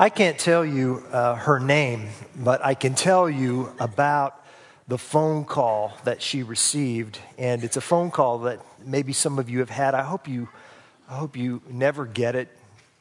I 0.00 0.08
can't 0.08 0.38
tell 0.38 0.64
you 0.64 1.04
uh, 1.12 1.34
her 1.34 1.60
name, 1.60 2.08
but 2.34 2.64
I 2.64 2.72
can 2.72 2.94
tell 2.94 3.28
you 3.28 3.70
about 3.78 4.42
the 4.88 4.96
phone 4.96 5.44
call 5.44 5.92
that 6.04 6.22
she 6.22 6.42
received. 6.42 7.18
And 7.36 7.62
it's 7.62 7.76
a 7.76 7.82
phone 7.82 8.10
call 8.10 8.38
that 8.38 8.64
maybe 8.82 9.12
some 9.12 9.38
of 9.38 9.50
you 9.50 9.58
have 9.58 9.68
had. 9.68 9.94
I 9.94 10.02
hope 10.02 10.26
you, 10.26 10.48
I 11.06 11.16
hope 11.16 11.36
you 11.36 11.60
never 11.68 12.06
get 12.06 12.34
it 12.34 12.48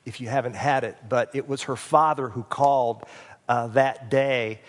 if 0.03 0.19
you 0.19 0.27
haven't 0.27 0.57
had 0.57 0.83
it. 0.83 0.97
But 1.07 1.33
it 1.33 1.47
was 1.47 1.63
her 1.63 1.77
father 1.77 2.27
who 2.27 2.43
called 2.43 3.05
uh, 3.47 3.67
that 3.67 4.09
day. 4.09 4.59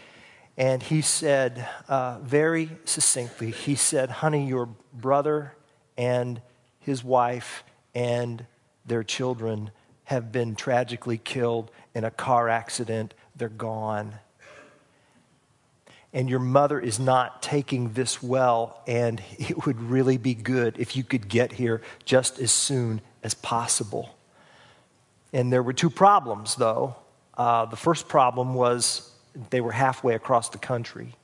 And 0.56 0.84
he 0.84 1.00
said 1.00 1.66
uh, 1.88 2.20
very 2.20 2.70
succinctly, 2.84 3.50
he 3.50 3.74
said, 3.74 4.08
Honey, 4.08 4.46
your 4.46 4.68
brother 4.92 5.56
and 5.98 6.40
his 6.78 7.02
wife 7.02 7.64
and 7.92 8.46
their 8.86 9.02
children 9.02 9.72
have 10.10 10.32
been 10.32 10.56
tragically 10.56 11.18
killed 11.18 11.70
in 11.94 12.02
a 12.02 12.10
car 12.10 12.48
accident. 12.48 13.14
They're 13.36 13.48
gone. 13.48 14.16
And 16.12 16.28
your 16.28 16.40
mother 16.40 16.80
is 16.80 16.98
not 16.98 17.44
taking 17.44 17.92
this 17.92 18.20
well, 18.20 18.82
and 18.88 19.22
it 19.38 19.64
would 19.66 19.80
really 19.80 20.16
be 20.16 20.34
good 20.34 20.76
if 20.80 20.96
you 20.96 21.04
could 21.04 21.28
get 21.28 21.52
here 21.52 21.80
just 22.04 22.40
as 22.40 22.50
soon 22.50 23.02
as 23.22 23.34
possible. 23.34 24.16
And 25.32 25.52
there 25.52 25.62
were 25.62 25.72
two 25.72 25.90
problems, 25.90 26.56
though. 26.56 26.96
Uh, 27.38 27.66
the 27.66 27.76
first 27.76 28.08
problem 28.08 28.54
was 28.54 29.08
they 29.50 29.60
were 29.60 29.70
halfway 29.70 30.16
across 30.16 30.48
the 30.48 30.58
country. 30.58 31.14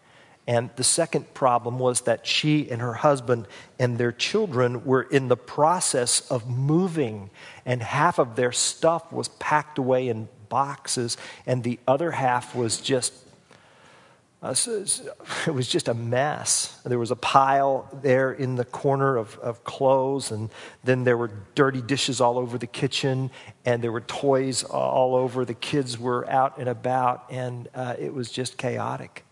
And 0.47 0.71
the 0.77 0.85
second 0.85 1.35
problem 1.35 1.79
was 1.79 2.03
that 2.03 2.27
she 2.27 2.71
and 2.71 2.81
her 2.81 2.95
husband 2.95 3.49
and 3.79 3.99
their 3.99 4.13
children 4.13 4.85
were 4.85 5.03
in 5.03 5.29
the 5.29 5.37
process 5.37 6.21
of 6.31 6.49
moving, 6.49 7.31
and 7.65 7.83
half 7.83 8.19
of 8.19 8.37
their 8.37 8.53
stuff 8.53 9.13
was 9.13 9.29
packed 9.29 9.79
away 9.79 10.09
in 10.09 10.29
boxes, 10.49 11.17
and 11.47 11.65
the 11.65 11.81
other 11.89 12.13
half 12.13 12.55
was 12.55 12.81
just 12.81 13.13
uh, 14.43 14.55
it 15.47 15.55
was 15.55 15.67
just 15.67 15.89
a 15.89 15.95
mess. 15.95 16.81
There 16.85 16.99
was 16.99 17.11
a 17.11 17.17
pile 17.17 17.89
there 18.03 18.33
in 18.33 18.55
the 18.55 18.65
corner 18.65 19.17
of, 19.17 19.37
of 19.41 19.65
clothes, 19.65 20.31
and 20.31 20.51
then 20.85 21.03
there 21.03 21.17
were 21.17 21.33
dirty 21.57 21.83
dishes 21.83 22.21
all 22.21 22.39
over 22.39 22.57
the 22.57 22.67
kitchen, 22.69 23.31
and 23.65 23.83
there 23.83 23.91
were 23.91 24.03
toys 24.03 24.63
all 24.63 25.17
over. 25.17 25.45
The 25.45 25.55
kids 25.55 25.99
were 25.99 26.29
out 26.31 26.59
and 26.59 26.69
about, 26.69 27.25
and 27.31 27.69
uh, 27.75 27.97
it 27.99 28.15
was 28.15 28.31
just 28.31 28.57
chaotic. 28.57 29.25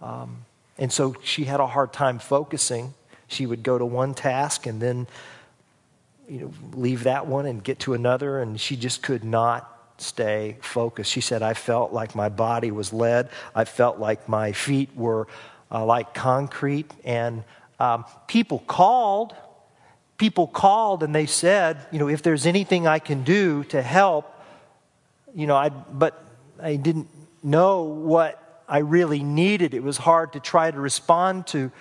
Um, 0.00 0.44
and 0.78 0.92
so 0.92 1.16
she 1.22 1.44
had 1.44 1.60
a 1.60 1.66
hard 1.66 1.92
time 1.92 2.18
focusing. 2.18 2.94
She 3.26 3.46
would 3.46 3.62
go 3.62 3.78
to 3.78 3.84
one 3.84 4.14
task 4.14 4.66
and 4.66 4.80
then 4.80 5.06
you 6.28 6.40
know, 6.40 6.52
leave 6.72 7.04
that 7.04 7.26
one 7.26 7.46
and 7.46 7.64
get 7.64 7.78
to 7.80 7.94
another, 7.94 8.38
and 8.40 8.60
she 8.60 8.76
just 8.76 9.02
could 9.02 9.24
not 9.24 9.78
stay 9.96 10.56
focused. 10.60 11.10
She 11.10 11.20
said, 11.20 11.42
I 11.42 11.54
felt 11.54 11.92
like 11.92 12.14
my 12.14 12.28
body 12.28 12.70
was 12.70 12.92
lead. 12.92 13.30
I 13.54 13.64
felt 13.64 13.98
like 13.98 14.28
my 14.28 14.52
feet 14.52 14.90
were 14.94 15.26
uh, 15.70 15.84
like 15.84 16.14
concrete. 16.14 16.90
And 17.04 17.44
um, 17.80 18.04
people 18.26 18.60
called. 18.60 19.34
People 20.18 20.46
called 20.46 21.02
and 21.02 21.14
they 21.14 21.26
said, 21.26 21.78
you 21.92 21.98
know, 21.98 22.08
if 22.08 22.22
there's 22.22 22.44
anything 22.44 22.86
I 22.86 22.98
can 22.98 23.22
do 23.22 23.64
to 23.64 23.80
help, 23.80 24.34
you 25.34 25.46
know, 25.46 25.54
I, 25.54 25.68
but 25.68 26.24
I 26.60 26.76
didn't 26.76 27.08
know 27.42 27.82
what 27.82 28.42
I 28.68 28.78
really 28.78 29.22
needed. 29.22 29.72
It 29.72 29.82
was 29.82 29.96
hard 29.96 30.34
to 30.34 30.40
try 30.40 30.70
to 30.70 30.78
respond 30.78 31.46
to 31.48 31.72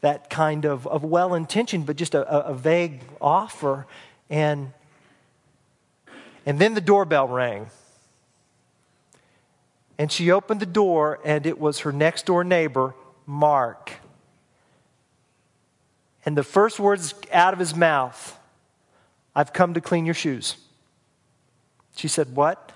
that 0.00 0.28
kind 0.28 0.64
of, 0.64 0.86
of 0.88 1.04
well 1.04 1.34
intentioned, 1.34 1.86
but 1.86 1.96
just 1.96 2.14
a, 2.14 2.28
a, 2.28 2.52
vague 2.52 3.00
offer. 3.20 3.86
And, 4.28 4.72
and 6.44 6.58
then 6.58 6.74
the 6.74 6.80
doorbell 6.80 7.28
rang. 7.28 7.68
And 9.96 10.10
she 10.10 10.32
opened 10.32 10.58
the 10.58 10.66
door, 10.66 11.20
and 11.24 11.46
it 11.46 11.60
was 11.60 11.80
her 11.80 11.92
next 11.92 12.26
door 12.26 12.42
neighbor, 12.42 12.94
Mark. 13.24 13.92
And 16.26 16.36
the 16.36 16.42
first 16.42 16.80
words 16.80 17.14
out 17.32 17.52
of 17.52 17.60
his 17.60 17.76
mouth, 17.76 18.36
I've 19.36 19.52
come 19.52 19.74
to 19.74 19.80
clean 19.80 20.04
your 20.04 20.14
shoes. 20.14 20.56
She 21.94 22.08
said, 22.08 22.34
What? 22.34 22.72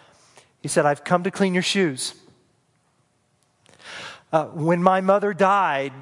He 0.60 0.68
said, 0.68 0.86
I've 0.86 1.02
come 1.02 1.24
to 1.24 1.30
clean 1.32 1.54
your 1.54 1.62
shoes. 1.62 2.14
Uh, 4.32 4.46
when 4.46 4.82
my 4.82 5.00
mother 5.00 5.32
died, 5.32 5.92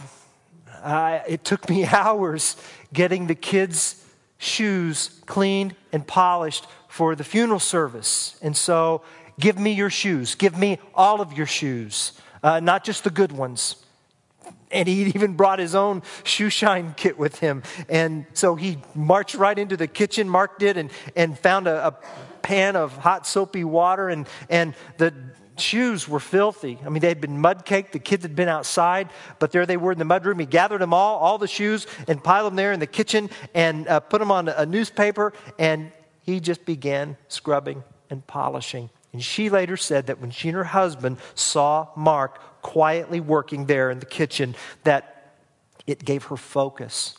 uh, 0.82 1.20
it 1.28 1.44
took 1.44 1.68
me 1.68 1.84
hours 1.92 2.56
getting 2.92 3.26
the 3.26 3.34
kids' 3.34 4.04
shoes 4.38 5.20
cleaned 5.26 5.74
and 5.92 6.06
polished 6.06 6.66
for 6.88 7.14
the 7.14 7.24
funeral 7.24 7.60
service. 7.60 8.38
And 8.42 8.56
so, 8.56 9.02
give 9.38 9.58
me 9.58 9.72
your 9.72 9.90
shoes. 9.90 10.34
Give 10.34 10.56
me 10.56 10.78
all 10.94 11.20
of 11.20 11.32
your 11.32 11.46
shoes, 11.46 12.12
uh, 12.42 12.60
not 12.60 12.84
just 12.84 13.04
the 13.04 13.10
good 13.10 13.32
ones. 13.32 13.76
And 14.70 14.88
he 14.88 15.02
even 15.14 15.34
brought 15.34 15.58
his 15.58 15.74
own 15.74 16.02
shoe 16.22 16.50
shine 16.50 16.94
kit 16.96 17.18
with 17.18 17.40
him. 17.40 17.62
And 17.88 18.26
so 18.32 18.54
he 18.54 18.78
marched 18.94 19.34
right 19.34 19.58
into 19.58 19.76
the 19.76 19.86
kitchen, 19.86 20.28
Mark 20.28 20.58
did, 20.58 20.76
and, 20.76 20.90
and 21.16 21.38
found 21.38 21.66
a, 21.66 21.88
a 21.88 21.92
pan 22.42 22.76
of 22.76 22.96
hot 22.96 23.26
soapy 23.26 23.64
water. 23.64 24.08
And, 24.08 24.26
and 24.48 24.74
the 24.98 25.12
shoes 25.56 26.08
were 26.08 26.20
filthy. 26.20 26.78
I 26.84 26.88
mean, 26.88 27.00
they'd 27.00 27.20
been 27.20 27.40
mud 27.40 27.64
caked. 27.64 27.92
The 27.92 27.98
kids 27.98 28.22
had 28.22 28.36
been 28.36 28.48
outside, 28.48 29.08
but 29.38 29.52
there 29.52 29.66
they 29.66 29.76
were 29.76 29.92
in 29.92 29.98
the 29.98 30.04
mud 30.04 30.24
room. 30.24 30.38
He 30.38 30.46
gathered 30.46 30.80
them 30.80 30.94
all, 30.94 31.18
all 31.18 31.38
the 31.38 31.46
shoes, 31.46 31.86
and 32.08 32.22
piled 32.22 32.46
them 32.46 32.56
there 32.56 32.72
in 32.72 32.80
the 32.80 32.86
kitchen 32.86 33.30
and 33.54 33.86
uh, 33.88 34.00
put 34.00 34.18
them 34.18 34.30
on 34.30 34.48
a 34.48 34.66
newspaper. 34.66 35.32
And 35.58 35.92
he 36.22 36.40
just 36.40 36.64
began 36.64 37.16
scrubbing 37.28 37.84
and 38.10 38.26
polishing. 38.26 38.90
And 39.12 39.22
she 39.22 39.48
later 39.48 39.76
said 39.76 40.08
that 40.08 40.20
when 40.20 40.30
she 40.30 40.48
and 40.48 40.56
her 40.56 40.64
husband 40.64 41.18
saw 41.34 41.88
Mark 41.96 42.62
quietly 42.62 43.20
working 43.20 43.66
there 43.66 43.90
in 43.90 44.00
the 44.00 44.06
kitchen, 44.06 44.56
that 44.82 45.36
it 45.86 46.04
gave 46.04 46.24
her 46.24 46.36
focus. 46.36 47.18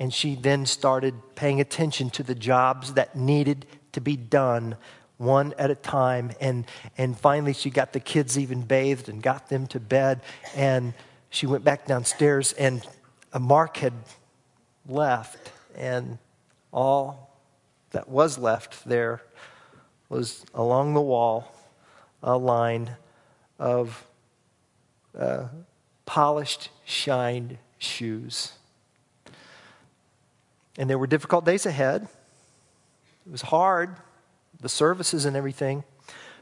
And 0.00 0.12
she 0.12 0.34
then 0.34 0.66
started 0.66 1.14
paying 1.34 1.60
attention 1.60 2.10
to 2.10 2.22
the 2.22 2.34
jobs 2.34 2.94
that 2.94 3.14
needed 3.14 3.66
to 3.92 4.00
be 4.00 4.16
done 4.16 4.76
one 5.18 5.52
at 5.58 5.70
a 5.70 5.74
time. 5.74 6.32
And, 6.40 6.64
and 6.96 7.18
finally, 7.18 7.52
she 7.52 7.70
got 7.70 7.92
the 7.92 8.00
kids 8.00 8.38
even 8.38 8.62
bathed 8.62 9.08
and 9.08 9.22
got 9.22 9.48
them 9.48 9.66
to 9.68 9.80
bed. 9.80 10.22
And 10.56 10.94
she 11.28 11.46
went 11.46 11.64
back 11.64 11.86
downstairs, 11.86 12.52
and 12.54 12.86
a 13.32 13.40
mark 13.40 13.76
had 13.76 13.92
left. 14.86 15.52
And 15.76 16.18
all 16.72 17.36
that 17.90 18.08
was 18.08 18.38
left 18.38 18.84
there 18.84 19.22
was 20.08 20.44
along 20.54 20.94
the 20.94 21.02
wall 21.02 21.54
a 22.22 22.36
line 22.36 22.90
of 23.58 24.06
uh, 25.16 25.48
polished, 26.06 26.70
shined 26.84 27.58
shoes. 27.78 28.52
And 30.76 30.88
there 30.88 30.98
were 30.98 31.06
difficult 31.06 31.44
days 31.44 31.66
ahead. 31.66 32.08
It 33.26 33.32
was 33.32 33.42
hard 33.42 33.96
the 34.60 34.68
services 34.68 35.24
and 35.24 35.36
everything. 35.36 35.84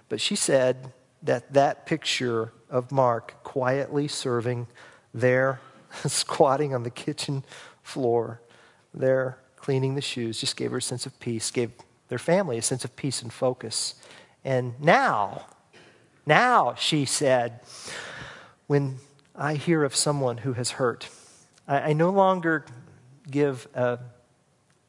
But 0.08 0.20
she 0.20 0.36
said 0.36 0.92
that 1.22 1.52
that 1.52 1.86
picture 1.86 2.52
of 2.70 2.92
Mark 2.92 3.42
quietly 3.42 4.08
serving 4.08 4.66
there, 5.12 5.60
squatting 6.06 6.74
on 6.74 6.82
the 6.82 6.90
kitchen 6.90 7.44
floor, 7.82 8.40
there 8.94 9.38
cleaning 9.56 9.94
the 9.94 10.00
shoes, 10.00 10.40
just 10.40 10.56
gave 10.56 10.70
her 10.70 10.78
a 10.78 10.82
sense 10.82 11.06
of 11.06 11.18
peace, 11.18 11.50
gave 11.50 11.72
their 12.08 12.18
family 12.18 12.58
a 12.58 12.62
sense 12.62 12.84
of 12.84 12.94
peace 12.94 13.20
and 13.20 13.32
focus. 13.32 13.94
And 14.44 14.80
now, 14.80 15.46
now, 16.24 16.74
she 16.74 17.04
said, 17.04 17.60
when 18.68 18.98
I 19.34 19.54
hear 19.54 19.82
of 19.82 19.94
someone 19.94 20.38
who 20.38 20.52
has 20.52 20.72
hurt, 20.72 21.08
I, 21.66 21.90
I 21.90 21.92
no 21.94 22.10
longer 22.10 22.64
give 23.28 23.66
a, 23.74 23.98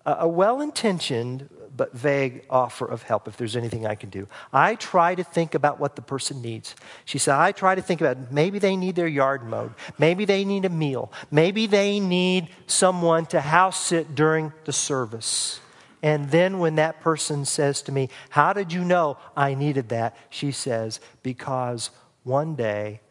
a 0.05 0.27
well 0.27 0.61
intentioned 0.61 1.49
but 1.77 1.93
vague 1.93 2.43
offer 2.49 2.85
of 2.85 3.03
help 3.03 3.27
if 3.27 3.37
there's 3.37 3.55
anything 3.55 3.85
I 3.85 3.95
can 3.95 4.09
do. 4.09 4.27
I 4.51 4.75
try 4.75 5.15
to 5.15 5.23
think 5.23 5.53
about 5.53 5.79
what 5.79 5.95
the 5.95 6.01
person 6.01 6.41
needs. 6.41 6.75
She 7.05 7.19
said, 7.19 7.35
I 7.35 7.51
try 7.51 7.75
to 7.75 7.81
think 7.81 8.01
about 8.01 8.31
maybe 8.31 8.57
they 8.59 8.75
need 8.75 8.95
their 8.95 9.07
yard 9.07 9.43
mowed, 9.43 9.73
maybe 9.97 10.25
they 10.25 10.43
need 10.43 10.65
a 10.65 10.69
meal, 10.69 11.11
maybe 11.29 11.67
they 11.67 11.99
need 11.99 12.49
someone 12.65 13.27
to 13.27 13.39
house 13.39 13.79
sit 13.79 14.15
during 14.15 14.51
the 14.65 14.73
service. 14.73 15.59
And 16.03 16.29
then 16.29 16.59
when 16.59 16.75
that 16.75 17.01
person 17.01 17.45
says 17.45 17.81
to 17.83 17.91
me, 17.91 18.09
How 18.29 18.53
did 18.53 18.73
you 18.73 18.83
know 18.83 19.17
I 19.35 19.53
needed 19.53 19.89
that? 19.89 20.17
She 20.29 20.51
says, 20.51 20.99
Because 21.23 21.89
one 22.23 22.55
day 22.55 23.01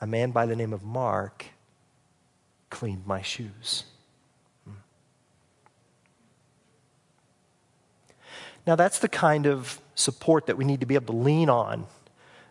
a 0.00 0.06
man 0.06 0.30
by 0.30 0.46
the 0.46 0.56
name 0.56 0.72
of 0.72 0.84
Mark 0.84 1.46
cleaned 2.70 3.06
my 3.06 3.22
shoes. 3.22 3.84
Now, 8.68 8.76
that's 8.76 8.98
the 8.98 9.08
kind 9.08 9.46
of 9.46 9.80
support 9.94 10.44
that 10.44 10.58
we 10.58 10.64
need 10.66 10.80
to 10.80 10.86
be 10.86 10.94
able 10.94 11.06
to 11.14 11.18
lean 11.18 11.48
on, 11.48 11.86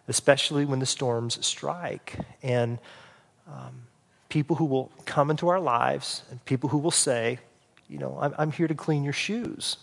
especially 0.07 0.65
when 0.65 0.79
the 0.79 0.87
storms 0.87 1.45
strike. 1.45 2.15
And 2.41 2.79
um, 3.47 3.83
people 4.27 4.55
who 4.55 4.65
will 4.65 4.91
come 5.05 5.29
into 5.29 5.47
our 5.47 5.59
lives 5.59 6.23
and 6.31 6.43
people 6.45 6.71
who 6.71 6.79
will 6.79 6.89
say, 6.89 7.37
you 7.87 7.99
know, 7.99 8.17
I'm, 8.19 8.33
I'm 8.39 8.51
here 8.51 8.67
to 8.67 8.73
clean 8.73 9.03
your 9.03 9.13
shoes. 9.13 9.77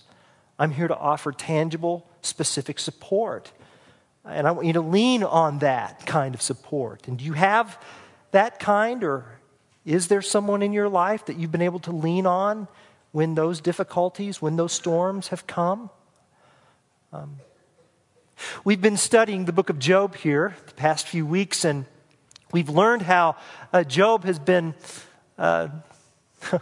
I'm 0.59 0.73
here 0.73 0.89
to 0.89 0.97
offer 0.97 1.31
tangible, 1.31 2.05
specific 2.21 2.81
support. 2.81 3.53
And 4.25 4.49
I 4.49 4.51
want 4.51 4.67
you 4.67 4.73
to 4.73 4.81
lean 4.81 5.23
on 5.23 5.61
that 5.61 6.05
kind 6.05 6.35
of 6.35 6.43
support. 6.43 7.07
And 7.07 7.17
do 7.17 7.25
you 7.25 7.35
have 7.35 7.81
that 8.33 8.59
kind, 8.59 9.05
or 9.05 9.39
is 9.87 10.09
there 10.09 10.21
someone 10.21 10.63
in 10.63 10.73
your 10.73 10.89
life 10.89 11.27
that 11.27 11.37
you've 11.37 11.53
been 11.53 11.63
able 11.63 11.79
to 11.79 11.93
lean 11.93 12.27
on 12.27 12.67
when 13.13 13.37
those 13.37 13.61
difficulties, 13.61 14.43
when 14.43 14.57
those 14.57 14.73
storms 14.73 15.29
have 15.29 15.47
come? 15.47 15.91
Um, 17.15 17.37
we've 18.65 18.81
been 18.81 18.97
studying 18.97 19.45
the 19.45 19.53
book 19.53 19.71
of 19.71 19.79
Job 19.79 20.17
here 20.17 20.57
the 20.67 20.73
past 20.73 21.07
few 21.07 21.25
weeks, 21.25 21.65
and 21.65 21.85
we've 22.51 22.69
learned 22.69 23.03
how 23.03 23.37
uh, 23.73 23.85
Job 23.85 24.25
has 24.25 24.41
been, 24.41 24.75
uh, 25.39 25.69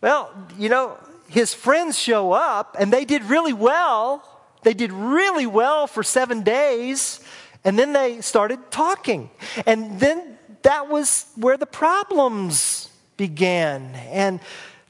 well, 0.00 0.34
you 0.58 0.68
know, 0.68 0.98
his 1.28 1.54
friends 1.54 1.96
show 1.96 2.32
up 2.32 2.74
and 2.76 2.92
they 2.92 3.04
did 3.04 3.22
really 3.24 3.52
well. 3.52 4.24
They 4.64 4.74
did 4.74 4.92
really 4.92 5.46
well 5.46 5.86
for 5.86 6.02
seven 6.02 6.42
days, 6.42 7.20
and 7.64 7.78
then 7.78 7.92
they 7.92 8.20
started 8.20 8.72
talking. 8.72 9.30
And 9.64 10.00
then 10.00 10.38
that 10.62 10.88
was 10.88 11.26
where 11.36 11.56
the 11.56 11.66
problems 11.66 12.90
began. 13.16 13.94
And 14.10 14.40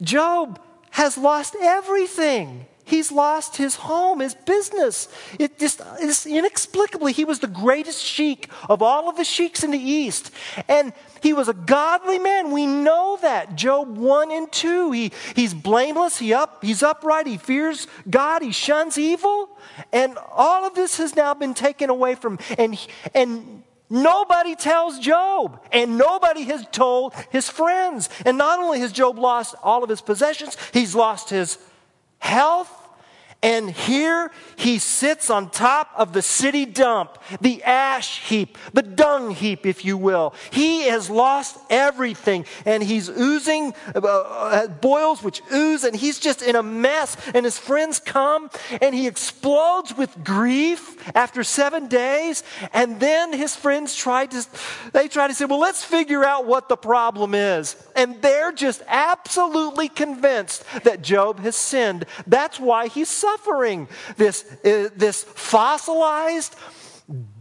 Job 0.00 0.58
has 0.92 1.18
lost 1.18 1.56
everything. 1.60 2.64
He's 2.88 3.12
lost 3.12 3.56
his 3.58 3.74
home, 3.74 4.20
his 4.20 4.34
business. 4.34 5.08
It 5.38 5.58
just 5.58 5.82
is 6.00 6.24
inexplicably. 6.24 7.12
He 7.12 7.26
was 7.26 7.40
the 7.40 7.46
greatest 7.46 8.02
sheik 8.02 8.48
of 8.66 8.80
all 8.80 9.10
of 9.10 9.16
the 9.16 9.24
sheiks 9.24 9.62
in 9.62 9.72
the 9.72 9.78
East. 9.78 10.30
And 10.68 10.94
he 11.22 11.34
was 11.34 11.48
a 11.48 11.52
godly 11.52 12.18
man. 12.18 12.50
We 12.50 12.64
know 12.66 13.18
that. 13.20 13.56
Job 13.56 13.94
1 13.94 14.32
and 14.32 14.50
2. 14.50 14.92
He, 14.92 15.12
he's 15.36 15.52
blameless. 15.52 16.18
He 16.18 16.32
up, 16.32 16.64
he's 16.64 16.82
upright. 16.82 17.26
He 17.26 17.36
fears 17.36 17.88
God. 18.08 18.40
He 18.40 18.52
shuns 18.52 18.96
evil. 18.96 19.50
And 19.92 20.16
all 20.32 20.66
of 20.66 20.74
this 20.74 20.96
has 20.96 21.14
now 21.14 21.34
been 21.34 21.52
taken 21.52 21.90
away 21.90 22.14
from 22.14 22.38
and 22.56 22.78
and 23.14 23.64
Nobody 23.90 24.54
tells 24.54 24.98
Job, 24.98 25.64
and 25.72 25.96
nobody 25.96 26.42
has 26.42 26.66
told 26.72 27.14
his 27.30 27.48
friends. 27.48 28.10
And 28.26 28.36
not 28.36 28.58
only 28.58 28.80
has 28.80 28.92
Job 28.92 29.18
lost 29.18 29.54
all 29.62 29.82
of 29.82 29.88
his 29.88 30.02
possessions, 30.02 30.58
he's 30.74 30.94
lost 30.94 31.30
his 31.30 31.56
health, 32.18 32.70
and 33.40 33.70
here 33.70 34.32
he 34.56 34.80
sits 34.80 35.30
on 35.30 35.50
top 35.50 35.92
of 35.96 36.12
the 36.12 36.22
city 36.22 36.66
dump, 36.66 37.18
the 37.40 37.62
ash 37.62 38.26
heap, 38.28 38.58
the 38.72 38.82
dung 38.82 39.30
heap, 39.30 39.64
if 39.64 39.84
you 39.84 39.96
will. 39.96 40.34
He 40.50 40.88
has 40.88 41.08
lost 41.08 41.56
everything 41.70 42.46
and 42.64 42.82
he's 42.82 43.08
oozing, 43.08 43.74
uh, 43.94 44.00
uh, 44.00 44.66
boils 44.66 45.22
which 45.22 45.40
ooze, 45.52 45.84
and 45.84 45.94
he's 45.94 46.18
just 46.18 46.42
in 46.42 46.56
a 46.56 46.64
mess. 46.64 47.16
And 47.32 47.44
his 47.44 47.58
friends 47.58 48.00
come 48.00 48.50
and 48.82 48.92
he 48.92 49.06
explodes 49.06 49.96
with 49.96 50.24
grief 50.24 50.96
after 51.14 51.44
seven 51.44 51.86
days. 51.86 52.42
And 52.72 52.98
then 52.98 53.32
his 53.32 53.54
friends 53.54 53.94
try 53.94 54.26
to, 54.26 54.46
they 54.92 55.06
try 55.06 55.28
to 55.28 55.34
say, 55.34 55.44
well, 55.44 55.60
let's 55.60 55.84
figure 55.84 56.24
out 56.24 56.46
what 56.46 56.68
the 56.68 56.76
problem 56.76 57.36
is. 57.36 57.76
And 57.98 58.22
they're 58.22 58.52
just 58.52 58.80
absolutely 58.86 59.88
convinced 59.88 60.64
that 60.84 61.02
Job 61.02 61.40
has 61.40 61.56
sinned. 61.56 62.06
That's 62.28 62.60
why 62.60 62.86
he's 62.86 63.08
suffering. 63.08 63.88
This, 64.16 64.44
uh, 64.64 64.90
this 64.94 65.24
fossilized, 65.24 66.54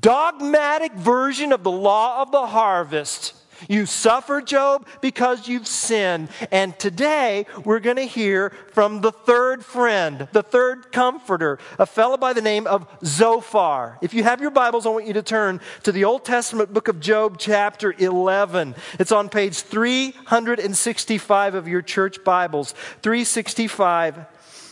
dogmatic 0.01 0.93
version 0.93 1.53
of 1.53 1.61
the 1.61 1.69
law 1.69 2.23
of 2.23 2.31
the 2.31 2.47
harvest. 2.47 3.35
You 3.67 3.85
suffer, 3.85 4.41
Job, 4.41 4.87
because 5.01 5.47
you've 5.47 5.67
sinned. 5.67 6.29
And 6.51 6.77
today 6.79 7.45
we're 7.63 7.79
going 7.79 7.97
to 7.97 8.03
hear 8.03 8.51
from 8.71 9.01
the 9.01 9.11
third 9.11 9.65
friend, 9.65 10.27
the 10.31 10.43
third 10.43 10.91
comforter, 10.91 11.59
a 11.79 11.85
fellow 11.85 12.17
by 12.17 12.33
the 12.33 12.41
name 12.41 12.67
of 12.67 12.87
Zophar. 13.03 13.97
If 14.01 14.13
you 14.13 14.23
have 14.23 14.41
your 14.41 14.51
Bibles, 14.51 14.85
I 14.85 14.89
want 14.89 15.07
you 15.07 15.13
to 15.13 15.23
turn 15.23 15.61
to 15.83 15.91
the 15.91 16.03
Old 16.03 16.25
Testament 16.25 16.73
book 16.73 16.87
of 16.87 16.99
Job, 16.99 17.37
chapter 17.39 17.93
11. 17.97 18.75
It's 18.99 19.11
on 19.11 19.29
page 19.29 19.61
365 19.61 21.55
of 21.55 21.67
your 21.67 21.81
church 21.81 22.23
Bibles. 22.23 22.73
365. 23.01 24.25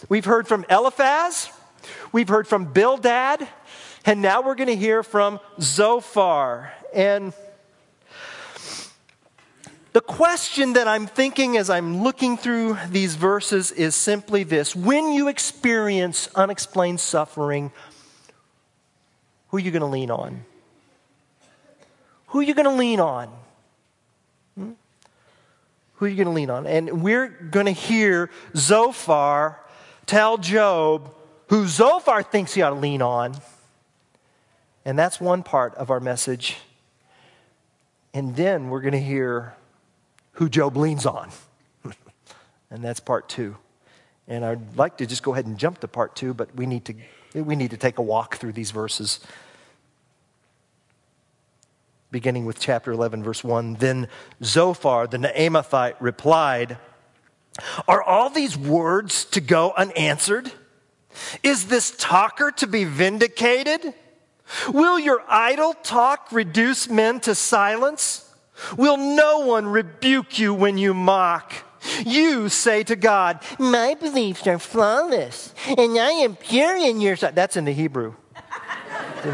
We've 0.09 0.25
heard 0.25 0.47
from 0.47 0.65
Eliphaz, 0.69 1.49
we've 2.11 2.27
heard 2.27 2.47
from 2.47 2.65
Bildad, 2.65 3.47
and 4.05 4.21
now 4.21 4.41
we're 4.41 4.55
going 4.55 4.67
to 4.67 4.75
hear 4.75 5.01
from 5.01 5.39
Zophar. 5.59 6.71
And 6.93 7.33
the 9.95 10.01
question 10.01 10.73
that 10.73 10.89
I'm 10.89 11.07
thinking 11.07 11.55
as 11.55 11.69
I'm 11.69 12.03
looking 12.03 12.35
through 12.35 12.77
these 12.89 13.15
verses 13.15 13.71
is 13.71 13.95
simply 13.95 14.43
this 14.43 14.75
When 14.75 15.13
you 15.13 15.29
experience 15.29 16.27
unexplained 16.35 16.99
suffering, 16.99 17.71
who 19.47 19.55
are 19.55 19.61
you 19.61 19.71
going 19.71 19.83
to 19.83 19.87
lean 19.87 20.11
on? 20.11 20.43
Who 22.27 22.39
are 22.39 22.43
you 22.43 22.53
going 22.53 22.65
to 22.65 22.73
lean 22.73 22.99
on? 22.99 23.29
Hmm? 24.57 24.71
Who 25.93 26.05
are 26.05 26.09
you 26.09 26.17
going 26.17 26.27
to 26.27 26.33
lean 26.33 26.49
on? 26.49 26.67
And 26.67 27.01
we're 27.01 27.29
going 27.29 27.67
to 27.67 27.71
hear 27.71 28.29
Zophar 28.53 29.61
tell 30.05 30.37
Job 30.37 31.09
who 31.47 31.67
Zophar 31.67 32.21
thinks 32.21 32.53
he 32.53 32.61
ought 32.61 32.71
to 32.71 32.75
lean 32.75 33.01
on. 33.01 33.33
And 34.83 34.99
that's 34.99 35.21
one 35.21 35.41
part 35.41 35.73
of 35.75 35.89
our 35.89 36.01
message. 36.01 36.57
And 38.13 38.35
then 38.35 38.67
we're 38.67 38.81
going 38.81 38.91
to 38.91 38.99
hear 38.99 39.55
who 40.35 40.49
Job 40.49 40.77
leans 40.77 41.05
on. 41.05 41.29
and 42.71 42.83
that's 42.83 42.99
part 42.99 43.27
two. 43.27 43.57
And 44.27 44.43
I'd 44.43 44.77
like 44.77 44.97
to 44.97 45.05
just 45.05 45.23
go 45.23 45.33
ahead 45.33 45.45
and 45.45 45.57
jump 45.57 45.79
to 45.79 45.87
part 45.87 46.15
two, 46.15 46.33
but 46.33 46.55
we 46.55 46.65
need 46.65 46.85
to, 46.85 46.95
we 47.33 47.55
need 47.55 47.71
to 47.71 47.77
take 47.77 47.97
a 47.97 48.01
walk 48.01 48.37
through 48.37 48.53
these 48.53 48.71
verses. 48.71 49.19
Beginning 52.11 52.45
with 52.45 52.59
chapter 52.59 52.91
11, 52.91 53.23
verse 53.23 53.43
1. 53.43 53.75
Then 53.75 54.07
Zophar 54.43 55.07
the 55.07 55.17
Naamathite 55.17 55.95
replied, 55.99 56.77
are 57.87 58.01
all 58.01 58.29
these 58.29 58.57
words 58.57 59.25
to 59.25 59.41
go 59.41 59.73
unanswered? 59.77 60.51
Is 61.43 61.67
this 61.67 61.91
talker 61.97 62.51
to 62.57 62.67
be 62.67 62.83
vindicated? 62.83 63.93
Will 64.69 64.99
your 64.99 65.23
idle 65.27 65.73
talk 65.73 66.27
reduce 66.31 66.89
men 66.89 67.19
to 67.21 67.33
silence? 67.35 68.24
Will 68.77 68.97
no 68.97 69.39
one 69.39 69.65
rebuke 69.67 70.39
you 70.39 70.53
when 70.53 70.77
you 70.77 70.93
mock? 70.93 71.53
You 72.05 72.49
say 72.49 72.83
to 72.83 72.95
God, 72.95 73.39
My 73.59 73.95
beliefs 73.95 74.47
are 74.47 74.59
flawless, 74.59 75.53
and 75.67 75.97
I 75.99 76.11
am 76.11 76.35
pure 76.35 76.75
in 76.75 77.01
your 77.01 77.15
sight. 77.15 77.35
That's 77.35 77.57
in 77.57 77.65
the 77.65 77.73
Hebrew. 77.73 78.15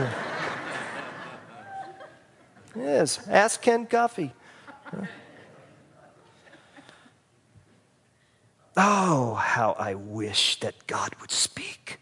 yes, 2.76 3.26
ask 3.28 3.62
Ken 3.62 3.86
Guffey. 3.86 4.34
Oh, 8.78 9.36
how 9.36 9.76
I 9.78 9.96
wish 9.96 10.60
that 10.62 10.88
God 10.88 11.14
would 11.20 11.32
speak, 11.32 12.00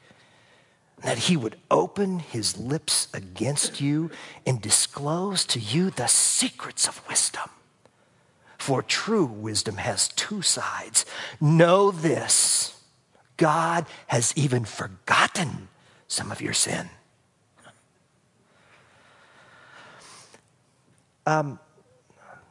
that 1.02 1.18
He 1.18 1.38
would 1.38 1.58
open 1.70 2.20
His 2.20 2.58
lips 2.58 3.08
against 3.14 3.82
you 3.82 4.12
and 4.46 4.62
disclose 4.62 5.46
to 5.46 5.60
you 5.60 5.90
the 5.90 6.08
secrets 6.08 6.88
of 6.88 7.08
wisdom. 7.08 7.50
For 8.58 8.82
true 8.82 9.26
wisdom 9.26 9.78
has 9.78 10.10
two 10.10 10.42
sides. 10.42 11.06
Know 11.40 11.92
this 11.92 12.82
God 13.38 13.86
has 14.08 14.34
even 14.36 14.66
forgotten 14.66 15.70
some 16.08 16.32
of 16.32 16.42
your 16.42 16.54
sin. 16.54 16.90
Um, 21.26 21.60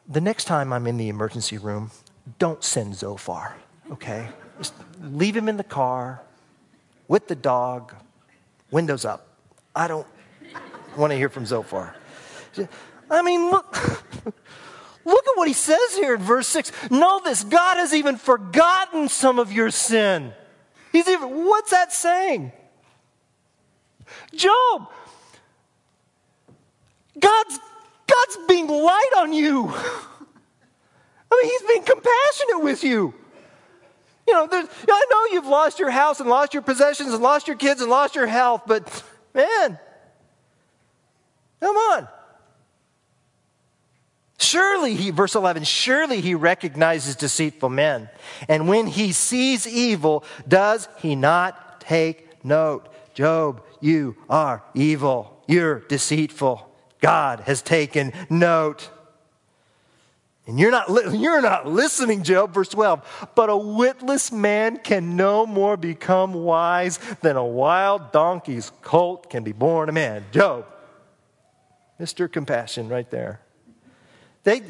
the 0.08 0.20
next 0.20 0.44
time 0.44 0.72
I'm 0.72 0.86
in 0.86 0.96
the 0.96 1.08
emergency 1.08 1.58
room, 1.58 1.90
don't 2.38 2.62
send 2.62 2.94
Zophar 2.94 3.56
okay? 3.92 4.28
Just 4.58 4.74
leave 5.02 5.36
him 5.36 5.48
in 5.48 5.56
the 5.56 5.64
car 5.64 6.22
with 7.06 7.28
the 7.28 7.34
dog, 7.34 7.94
windows 8.70 9.04
up. 9.04 9.26
I 9.74 9.88
don't 9.88 10.06
want 10.96 11.12
to 11.12 11.16
hear 11.16 11.28
from 11.28 11.46
Zophar. 11.46 11.94
I 13.10 13.22
mean, 13.22 13.50
look, 13.50 13.72
look 15.04 15.26
at 15.26 15.36
what 15.36 15.48
he 15.48 15.54
says 15.54 15.94
here 15.94 16.14
in 16.14 16.20
verse 16.20 16.48
6. 16.48 16.90
Know 16.90 17.20
this 17.24 17.44
God 17.44 17.76
has 17.76 17.94
even 17.94 18.16
forgotten 18.16 19.08
some 19.08 19.38
of 19.38 19.52
your 19.52 19.70
sin. 19.70 20.32
He's 20.92 21.08
even, 21.08 21.46
what's 21.46 21.70
that 21.70 21.92
saying? 21.92 22.52
Job, 24.34 24.88
God's, 27.18 27.58
God's 28.06 28.38
being 28.48 28.66
light 28.68 29.10
on 29.18 29.32
you. 29.32 29.68
I 31.30 31.42
mean, 31.42 31.50
he's 31.50 31.62
being 31.68 31.82
compassionate 31.82 32.62
with 32.62 32.84
you. 32.84 33.14
You 34.28 34.34
know, 34.34 34.46
I 34.52 35.06
know 35.10 35.24
you've 35.32 35.46
lost 35.46 35.78
your 35.78 35.88
house 35.88 36.20
and 36.20 36.28
lost 36.28 36.52
your 36.52 36.62
possessions 36.62 37.14
and 37.14 37.22
lost 37.22 37.48
your 37.48 37.56
kids 37.56 37.80
and 37.80 37.88
lost 37.88 38.14
your 38.14 38.26
health, 38.26 38.64
but 38.66 39.02
man, 39.32 39.78
come 41.60 41.74
on. 41.74 42.08
Surely 44.38 44.94
he, 44.94 45.12
verse 45.12 45.34
11, 45.34 45.64
surely 45.64 46.20
he 46.20 46.34
recognizes 46.34 47.16
deceitful 47.16 47.70
men. 47.70 48.10
And 48.50 48.68
when 48.68 48.86
he 48.86 49.12
sees 49.12 49.66
evil, 49.66 50.24
does 50.46 50.90
he 50.98 51.16
not 51.16 51.80
take 51.80 52.44
note? 52.44 52.86
Job, 53.14 53.62
you 53.80 54.14
are 54.28 54.62
evil. 54.74 55.42
You're 55.48 55.80
deceitful. 55.80 56.68
God 57.00 57.40
has 57.40 57.62
taken 57.62 58.12
note. 58.28 58.90
And 60.48 60.58
you're 60.58 60.70
not, 60.70 60.90
li- 60.90 61.16
you're 61.18 61.42
not 61.42 61.68
listening, 61.68 62.24
Job, 62.24 62.52
verse 62.52 62.70
12. 62.70 63.30
But 63.36 63.50
a 63.50 63.56
witless 63.56 64.32
man 64.32 64.78
can 64.78 65.14
no 65.14 65.46
more 65.46 65.76
become 65.76 66.32
wise 66.32 66.98
than 67.20 67.36
a 67.36 67.44
wild 67.44 68.10
donkey's 68.10 68.72
colt 68.82 69.30
can 69.30 69.44
be 69.44 69.52
born 69.52 69.88
a 69.88 69.92
man. 69.92 70.24
Job, 70.32 70.66
Mr. 72.00 72.32
Compassion, 72.32 72.88
right 72.88 73.08
there. 73.10 73.40
They, 74.44 74.62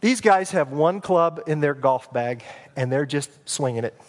these 0.00 0.22
guys 0.22 0.52
have 0.52 0.72
one 0.72 1.02
club 1.02 1.42
in 1.46 1.60
their 1.60 1.74
golf 1.74 2.10
bag, 2.12 2.42
and 2.74 2.90
they're 2.90 3.06
just 3.06 3.30
swinging 3.46 3.84
it. 3.84 4.00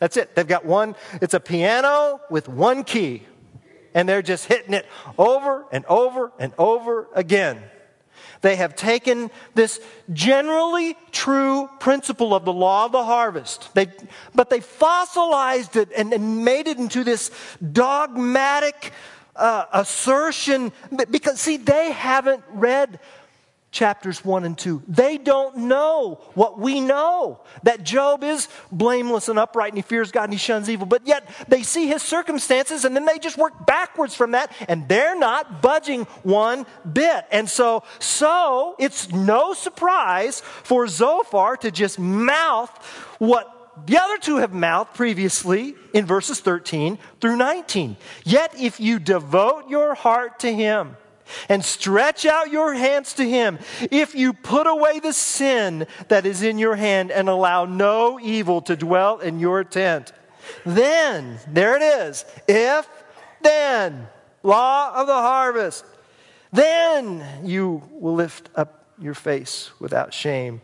That's 0.00 0.16
it. 0.16 0.34
They've 0.34 0.48
got 0.48 0.64
one, 0.64 0.96
it's 1.20 1.34
a 1.34 1.40
piano 1.40 2.20
with 2.28 2.48
one 2.48 2.82
key, 2.82 3.22
and 3.94 4.08
they're 4.08 4.22
just 4.22 4.46
hitting 4.46 4.74
it 4.74 4.86
over 5.16 5.64
and 5.70 5.84
over 5.84 6.32
and 6.40 6.52
over 6.58 7.06
again. 7.14 7.62
They 8.42 8.56
have 8.56 8.76
taken 8.76 9.30
this 9.54 9.80
generally 10.12 10.96
true 11.12 11.70
principle 11.78 12.34
of 12.34 12.44
the 12.44 12.52
law 12.52 12.86
of 12.86 12.92
the 12.92 13.04
harvest, 13.04 13.72
they, 13.74 13.86
but 14.34 14.50
they 14.50 14.60
fossilized 14.60 15.76
it 15.76 15.88
and, 15.96 16.12
and 16.12 16.44
made 16.44 16.66
it 16.66 16.78
into 16.78 17.04
this 17.04 17.30
dogmatic 17.72 18.92
uh, 19.36 19.64
assertion. 19.72 20.72
Because, 21.10 21.40
see, 21.40 21.56
they 21.56 21.92
haven't 21.92 22.42
read 22.50 22.98
chapters 23.72 24.22
1 24.22 24.44
and 24.44 24.56
2. 24.56 24.82
They 24.86 25.16
don't 25.16 25.56
know 25.56 26.20
what 26.34 26.60
we 26.60 26.80
know 26.80 27.40
that 27.62 27.82
Job 27.82 28.22
is 28.22 28.48
blameless 28.70 29.28
and 29.28 29.38
upright 29.38 29.72
and 29.72 29.78
he 29.78 29.82
fears 29.82 30.12
God 30.12 30.24
and 30.24 30.34
he 30.34 30.38
shuns 30.38 30.68
evil. 30.68 30.86
But 30.86 31.06
yet 31.06 31.28
they 31.48 31.62
see 31.62 31.88
his 31.88 32.02
circumstances 32.02 32.84
and 32.84 32.94
then 32.94 33.06
they 33.06 33.18
just 33.18 33.38
work 33.38 33.66
backwards 33.66 34.14
from 34.14 34.32
that 34.32 34.52
and 34.68 34.86
they're 34.88 35.18
not 35.18 35.62
budging 35.62 36.04
one 36.22 36.66
bit. 36.92 37.24
And 37.32 37.48
so, 37.48 37.82
so 37.98 38.76
it's 38.78 39.10
no 39.10 39.54
surprise 39.54 40.42
for 40.42 40.86
Zophar 40.86 41.56
to 41.56 41.70
just 41.70 41.98
mouth 41.98 42.70
what 43.18 43.58
the 43.86 43.98
other 43.98 44.18
two 44.18 44.36
have 44.36 44.52
mouthed 44.52 44.92
previously 44.92 45.74
in 45.94 46.04
verses 46.04 46.40
13 46.40 46.98
through 47.22 47.36
19. 47.36 47.96
Yet 48.22 48.54
if 48.60 48.78
you 48.80 48.98
devote 48.98 49.70
your 49.70 49.94
heart 49.94 50.40
to 50.40 50.52
him, 50.52 50.96
and 51.48 51.64
stretch 51.64 52.26
out 52.26 52.50
your 52.50 52.74
hands 52.74 53.14
to 53.14 53.28
him. 53.28 53.58
If 53.90 54.14
you 54.14 54.32
put 54.32 54.66
away 54.66 55.00
the 55.00 55.12
sin 55.12 55.86
that 56.08 56.26
is 56.26 56.42
in 56.42 56.58
your 56.58 56.76
hand 56.76 57.10
and 57.10 57.28
allow 57.28 57.64
no 57.64 58.18
evil 58.20 58.60
to 58.62 58.76
dwell 58.76 59.18
in 59.18 59.38
your 59.38 59.64
tent, 59.64 60.12
then, 60.64 61.38
there 61.48 61.76
it 61.76 61.82
is, 61.82 62.24
if 62.48 62.88
then, 63.42 64.08
law 64.42 64.92
of 64.94 65.06
the 65.06 65.12
harvest, 65.12 65.84
then 66.52 67.24
you 67.44 67.82
will 67.92 68.14
lift 68.14 68.50
up 68.54 68.86
your 68.98 69.14
face 69.14 69.70
without 69.80 70.12
shame. 70.12 70.60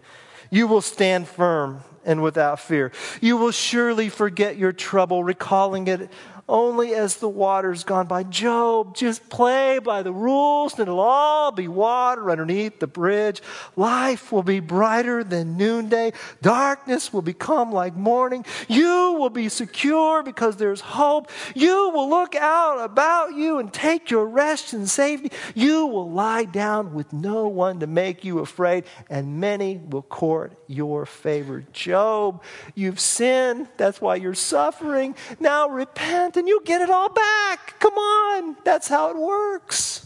You 0.50 0.66
will 0.66 0.80
stand 0.80 1.28
firm 1.28 1.80
and 2.04 2.22
without 2.22 2.60
fear. 2.60 2.92
You 3.20 3.36
will 3.36 3.50
surely 3.50 4.08
forget 4.08 4.56
your 4.56 4.72
trouble, 4.72 5.22
recalling 5.24 5.88
it 5.88 6.10
only 6.48 6.94
as 6.94 7.16
the 7.16 7.28
water's 7.28 7.84
gone 7.84 8.06
by. 8.06 8.22
Job, 8.22 8.96
just 8.96 9.28
play 9.28 9.78
by 9.78 10.02
the 10.02 10.12
rules 10.12 10.72
and 10.72 10.82
it'll 10.82 11.00
all 11.00 11.52
be 11.52 11.68
water 11.68 12.30
underneath 12.30 12.78
the 12.80 12.86
bridge. 12.86 13.42
Life 13.76 14.32
will 14.32 14.42
be 14.42 14.60
brighter 14.60 15.22
than 15.22 15.56
noonday. 15.56 16.12
Darkness 16.42 17.12
will 17.12 17.22
become 17.22 17.70
like 17.72 17.94
morning. 17.94 18.44
You 18.68 19.16
will 19.18 19.30
be 19.30 19.48
secure 19.48 20.22
because 20.22 20.56
there's 20.56 20.80
hope. 20.80 21.30
You 21.54 21.90
will 21.90 22.08
look 22.08 22.34
out 22.34 22.82
about 22.82 23.34
you 23.34 23.58
and 23.58 23.72
take 23.72 24.10
your 24.10 24.26
rest 24.26 24.72
in 24.72 24.86
safety. 24.86 25.30
You 25.54 25.86
will 25.86 26.10
lie 26.10 26.44
down 26.44 26.94
with 26.94 27.12
no 27.12 27.48
one 27.48 27.80
to 27.80 27.86
make 27.86 28.24
you 28.24 28.38
afraid, 28.40 28.84
and 29.08 29.40
many 29.40 29.76
will 29.76 30.02
court 30.02 30.57
your 30.68 31.06
favor. 31.06 31.64
Job, 31.72 32.42
you've 32.74 33.00
sinned. 33.00 33.68
That's 33.76 34.00
why 34.00 34.16
you're 34.16 34.34
suffering. 34.34 35.16
Now 35.40 35.68
repent 35.68 36.36
and 36.36 36.46
you'll 36.46 36.60
get 36.60 36.82
it 36.82 36.90
all 36.90 37.08
back. 37.08 37.80
Come 37.80 37.94
on. 37.94 38.56
That's 38.64 38.86
how 38.86 39.10
it 39.10 39.16
works. 39.16 40.04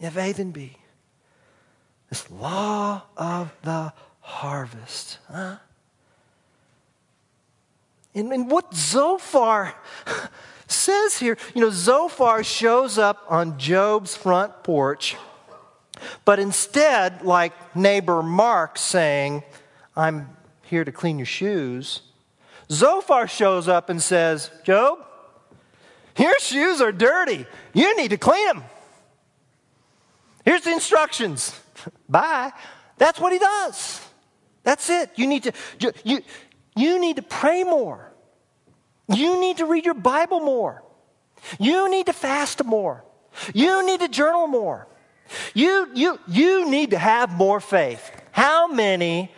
If 0.00 0.16
A 0.16 0.32
then 0.32 0.50
B, 0.50 0.76
this 2.08 2.30
law 2.30 3.02
of 3.16 3.52
the 3.62 3.92
harvest. 4.20 5.18
Huh? 5.30 5.56
And, 8.14 8.32
and 8.32 8.50
what 8.50 8.74
Zophar 8.74 9.74
says 10.66 11.18
here, 11.18 11.36
you 11.54 11.60
know, 11.60 11.70
Zophar 11.70 12.42
shows 12.42 12.98
up 12.98 13.24
on 13.28 13.58
Job's 13.58 14.16
front 14.16 14.64
porch, 14.64 15.16
but 16.24 16.38
instead, 16.38 17.22
like 17.22 17.76
neighbor 17.76 18.22
Mark 18.22 18.78
saying, 18.78 19.42
I'm 19.96 20.36
here 20.62 20.84
to 20.84 20.92
clean 20.92 21.18
your 21.18 21.26
shoes, 21.26 22.02
Zophar 22.70 23.26
shows 23.26 23.68
up 23.68 23.88
and 23.88 24.00
says, 24.00 24.50
Job, 24.64 25.04
your 26.16 26.38
shoes 26.38 26.80
are 26.80 26.92
dirty. 26.92 27.46
You 27.72 27.96
need 27.96 28.10
to 28.10 28.18
clean 28.18 28.46
them. 28.46 28.64
Here's 30.44 30.62
the 30.62 30.72
instructions. 30.72 31.58
Bye. 32.08 32.52
That's 32.98 33.18
what 33.18 33.32
he 33.32 33.38
does. 33.38 34.06
That's 34.62 34.90
it. 34.90 35.10
You 35.16 35.26
need 35.26 35.44
to 35.44 35.52
you, 36.04 36.20
you 36.76 37.00
need 37.00 37.16
to 37.16 37.22
pray 37.22 37.64
more. 37.64 38.12
You 39.08 39.40
need 39.40 39.56
to 39.56 39.66
read 39.66 39.84
your 39.84 39.94
Bible 39.94 40.40
more. 40.40 40.82
You 41.58 41.90
need 41.90 42.06
to 42.06 42.12
fast 42.12 42.64
more. 42.64 43.04
You 43.54 43.84
need 43.86 44.00
to 44.00 44.08
journal 44.08 44.46
more. 44.46 44.86
You, 45.54 45.88
you, 45.94 46.18
you 46.26 46.70
need 46.70 46.90
to 46.90 46.98
have 46.98 47.32
more 47.32 47.60
faith. 47.60 48.10
How 48.32 48.68
many 48.68 49.30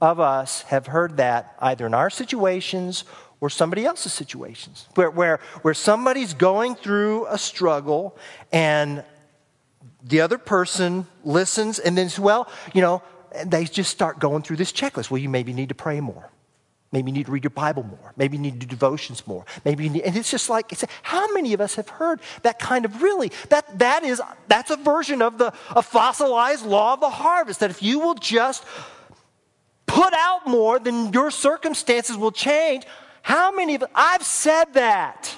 of 0.00 0.20
us 0.20 0.62
have 0.62 0.86
heard 0.86 1.16
that 1.16 1.54
either 1.58 1.86
in 1.86 1.94
our 1.94 2.10
situations 2.10 3.04
or 3.40 3.50
somebody 3.50 3.84
else's 3.84 4.12
situations, 4.12 4.86
where, 4.94 5.10
where, 5.10 5.40
where 5.62 5.74
somebody's 5.74 6.34
going 6.34 6.74
through 6.74 7.26
a 7.26 7.38
struggle 7.38 8.16
and 8.52 9.04
the 10.02 10.20
other 10.20 10.38
person 10.38 11.06
listens 11.24 11.78
and 11.78 11.96
then 11.96 12.08
says, 12.08 12.20
well, 12.20 12.48
you 12.72 12.80
know, 12.80 13.02
they 13.44 13.64
just 13.64 13.90
start 13.90 14.18
going 14.18 14.42
through 14.42 14.56
this 14.56 14.72
checklist. 14.72 15.10
Well, 15.10 15.18
you 15.18 15.28
maybe 15.28 15.52
need 15.52 15.68
to 15.68 15.74
pray 15.74 16.00
more. 16.00 16.30
Maybe 16.90 17.10
you 17.10 17.18
need 17.18 17.26
to 17.26 17.32
read 17.32 17.44
your 17.44 17.50
Bible 17.50 17.82
more. 17.82 18.14
Maybe 18.16 18.36
you 18.38 18.42
need 18.42 18.60
to 18.60 18.66
do 18.66 18.66
devotions 18.66 19.26
more. 19.26 19.44
Maybe 19.64 19.84
you 19.84 19.90
need, 19.90 20.02
and 20.02 20.16
it's 20.16 20.30
just 20.30 20.48
like, 20.48 20.72
it's, 20.72 20.84
how 21.02 21.30
many 21.34 21.52
of 21.52 21.60
us 21.60 21.74
have 21.74 21.88
heard 21.88 22.20
that 22.42 22.58
kind 22.58 22.86
of 22.86 23.02
really, 23.02 23.30
that, 23.50 23.78
that 23.78 24.04
is, 24.04 24.22
that's 24.48 24.70
a 24.70 24.76
version 24.76 25.20
of 25.20 25.36
the 25.36 25.52
a 25.76 25.82
fossilized 25.82 26.64
law 26.64 26.94
of 26.94 27.00
the 27.00 27.10
harvest, 27.10 27.60
that 27.60 27.70
if 27.70 27.82
you 27.82 27.98
will 27.98 28.14
just 28.14 28.64
put 29.86 30.14
out 30.14 30.46
more, 30.46 30.78
then 30.78 31.12
your 31.12 31.30
circumstances 31.30 32.16
will 32.16 32.32
change. 32.32 32.84
How 33.20 33.52
many 33.52 33.74
of 33.74 33.84
I've 33.94 34.22
said 34.22 34.72
that. 34.72 35.34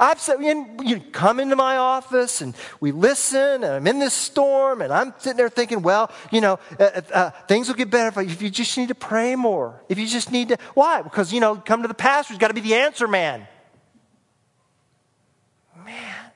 I've 0.00 0.18
said, 0.18 0.40
you 0.40 1.00
come 1.12 1.38
into 1.40 1.56
my 1.56 1.76
office 1.76 2.40
and 2.40 2.56
we 2.80 2.90
listen, 2.90 3.62
and 3.62 3.66
I'm 3.66 3.86
in 3.86 3.98
this 3.98 4.14
storm, 4.14 4.80
and 4.80 4.90
I'm 4.90 5.12
sitting 5.18 5.36
there 5.36 5.50
thinking, 5.50 5.82
well, 5.82 6.10
you 6.32 6.40
know, 6.40 6.58
uh, 6.78 6.82
uh, 6.82 7.00
uh 7.12 7.30
things 7.46 7.68
will 7.68 7.74
get 7.74 7.90
better 7.90 8.18
if 8.22 8.40
you 8.40 8.48
just 8.48 8.78
need 8.78 8.88
to 8.88 8.94
pray 8.94 9.36
more. 9.36 9.78
If 9.90 9.98
you 9.98 10.06
just 10.06 10.32
need 10.32 10.48
to, 10.48 10.56
why? 10.72 11.02
Because, 11.02 11.34
you 11.34 11.40
know, 11.40 11.56
come 11.56 11.82
to 11.82 11.88
the 11.88 11.92
pastor, 11.92 12.32
he's 12.32 12.40
got 12.40 12.48
to 12.48 12.54
be 12.54 12.62
the 12.62 12.76
answer 12.76 13.06
man. 13.06 13.46
Man, 15.84 16.30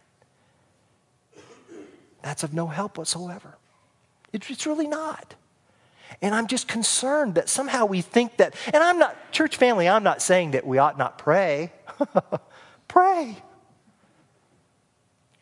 that's 2.21 2.43
of 2.43 2.53
no 2.53 2.67
help 2.67 2.99
whatsoever. 2.99 3.57
It's 4.31 4.67
really 4.67 4.89
not. 4.89 5.35
And 6.21 6.35
I'm 6.35 6.49
just 6.49 6.69
concerned 6.69 7.37
that 7.37 7.49
somehow 7.49 7.87
we 7.87 8.03
think 8.03 8.37
that, 8.37 8.55
and 8.75 8.83
I'm 8.83 8.99
not, 8.99 9.33
church 9.33 9.57
family, 9.57 9.89
I'm 9.89 10.03
not 10.03 10.21
saying 10.21 10.51
that 10.51 10.67
we 10.67 10.77
ought 10.77 10.99
not 10.99 11.17
pray. 11.17 11.73
pray. 12.89 13.37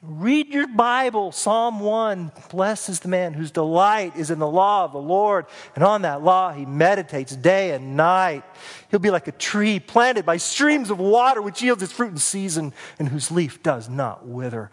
Read 0.04 0.48
your 0.48 0.66
Bible, 0.66 1.30
Psalm 1.30 1.78
1. 1.78 2.32
Blessed 2.50 2.88
is 2.88 3.00
the 3.00 3.08
man 3.08 3.34
whose 3.34 3.52
delight 3.52 4.16
is 4.16 4.32
in 4.32 4.40
the 4.40 4.48
law 4.48 4.84
of 4.84 4.90
the 4.90 4.98
Lord, 4.98 5.46
and 5.76 5.84
on 5.84 6.02
that 6.02 6.24
law 6.24 6.52
he 6.52 6.66
meditates 6.66 7.36
day 7.36 7.70
and 7.70 7.96
night. 7.96 8.42
He'll 8.90 8.98
be 8.98 9.12
like 9.12 9.28
a 9.28 9.32
tree 9.32 9.78
planted 9.78 10.26
by 10.26 10.38
streams 10.38 10.90
of 10.90 10.98
water, 10.98 11.40
which 11.40 11.62
yields 11.62 11.84
its 11.84 11.92
fruit 11.92 12.10
in 12.10 12.16
season, 12.16 12.74
and 12.98 13.08
whose 13.08 13.30
leaf 13.30 13.62
does 13.62 13.88
not 13.88 14.26
wither. 14.26 14.72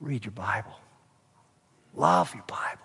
Read 0.00 0.24
your 0.24 0.32
Bible. 0.32 0.80
Love 1.94 2.34
your 2.34 2.44
Bible. 2.44 2.81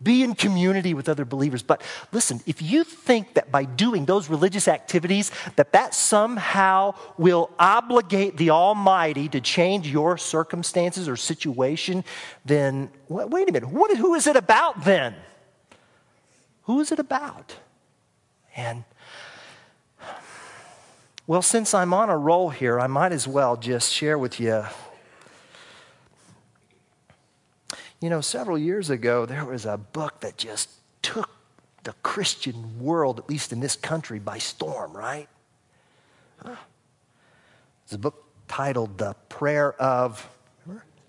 Be 0.00 0.22
in 0.22 0.34
community 0.34 0.94
with 0.94 1.08
other 1.08 1.24
believers. 1.24 1.62
But 1.62 1.82
listen, 2.12 2.40
if 2.46 2.62
you 2.62 2.84
think 2.84 3.34
that 3.34 3.50
by 3.50 3.64
doing 3.64 4.04
those 4.04 4.28
religious 4.28 4.68
activities 4.68 5.32
that 5.56 5.72
that 5.72 5.92
somehow 5.92 6.94
will 7.16 7.50
obligate 7.58 8.36
the 8.36 8.50
Almighty 8.50 9.28
to 9.30 9.40
change 9.40 9.88
your 9.88 10.16
circumstances 10.16 11.08
or 11.08 11.16
situation, 11.16 12.04
then 12.44 12.90
wait 13.08 13.48
a 13.48 13.52
minute. 13.52 13.68
What, 13.68 13.96
who 13.96 14.14
is 14.14 14.28
it 14.28 14.36
about 14.36 14.84
then? 14.84 15.16
Who 16.64 16.80
is 16.80 16.92
it 16.92 16.98
about? 17.00 17.56
And 18.54 18.84
Well, 21.26 21.42
since 21.42 21.74
I'm 21.74 21.92
on 21.92 22.08
a 22.08 22.16
roll 22.16 22.50
here, 22.50 22.78
I 22.78 22.86
might 22.86 23.12
as 23.12 23.26
well 23.26 23.56
just 23.56 23.92
share 23.92 24.18
with 24.18 24.38
you. 24.38 24.64
You 28.00 28.10
know, 28.10 28.20
several 28.20 28.56
years 28.56 28.90
ago, 28.90 29.26
there 29.26 29.44
was 29.44 29.66
a 29.66 29.76
book 29.76 30.20
that 30.20 30.36
just 30.36 30.70
took 31.02 31.30
the 31.82 31.94
Christian 32.02 32.78
world, 32.78 33.18
at 33.18 33.28
least 33.28 33.52
in 33.52 33.60
this 33.60 33.74
country, 33.74 34.18
by 34.18 34.38
storm, 34.38 34.96
right? 34.96 35.28
It's 37.84 37.92
a 37.92 37.98
book 37.98 38.24
titled 38.46 38.98
The 38.98 39.14
Prayer 39.28 39.72
of 39.80 40.28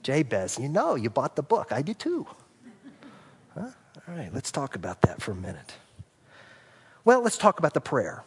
Jabez. 0.02 0.58
You 0.58 0.70
know, 0.70 0.96
you 0.96 1.10
bought 1.10 1.36
the 1.36 1.44
book. 1.44 1.72
I 1.72 1.82
did 1.82 2.00
too. 2.00 2.26
Huh? 3.54 3.68
All 4.08 4.16
right, 4.16 4.34
let's 4.34 4.52
talk 4.52 4.76
about 4.76 5.02
that 5.02 5.22
for 5.22 5.32
a 5.32 5.36
minute. 5.36 5.74
Well, 7.06 7.22
let's 7.22 7.38
talk 7.38 7.60
about 7.60 7.74
the 7.74 7.82
prayer. 7.82 8.24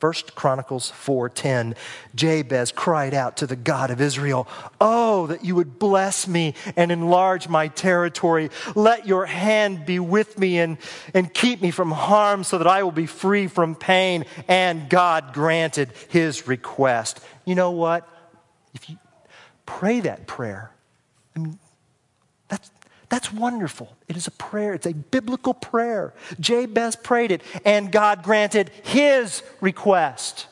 First 0.00 0.34
Chronicles 0.34 0.90
4:10 0.90 1.74
Jabez 2.14 2.72
cried 2.72 3.12
out 3.12 3.36
to 3.36 3.46
the 3.46 3.54
God 3.54 3.90
of 3.90 4.00
Israel, 4.00 4.48
"Oh 4.80 5.26
that 5.26 5.44
you 5.44 5.54
would 5.54 5.78
bless 5.78 6.26
me 6.26 6.54
and 6.74 6.90
enlarge 6.90 7.48
my 7.48 7.68
territory. 7.68 8.50
Let 8.74 9.06
your 9.06 9.26
hand 9.26 9.84
be 9.84 9.98
with 9.98 10.38
me 10.38 10.58
and, 10.58 10.78
and 11.12 11.32
keep 11.32 11.60
me 11.60 11.70
from 11.70 11.90
harm 11.90 12.44
so 12.44 12.56
that 12.56 12.66
I 12.66 12.82
will 12.82 12.92
be 12.92 13.04
free 13.04 13.46
from 13.46 13.74
pain." 13.74 14.24
And 14.48 14.88
God 14.88 15.34
granted 15.34 15.92
his 16.08 16.48
request. 16.48 17.20
You 17.44 17.54
know 17.54 17.70
what? 17.70 18.08
If 18.72 18.88
you 18.88 18.96
pray 19.66 20.00
that 20.00 20.26
prayer, 20.26 20.70
I 21.36 21.40
mean 21.40 21.58
that's 23.10 23.32
wonderful. 23.32 23.96
It 24.08 24.16
is 24.16 24.26
a 24.26 24.30
prayer, 24.30 24.72
it's 24.72 24.86
a 24.86 24.94
biblical 24.94 25.52
prayer. 25.52 26.14
Jabez 26.38 26.96
prayed 26.96 27.32
it, 27.32 27.42
and 27.64 27.92
God 27.92 28.22
granted 28.22 28.70
his 28.82 29.42
request. 29.60 30.46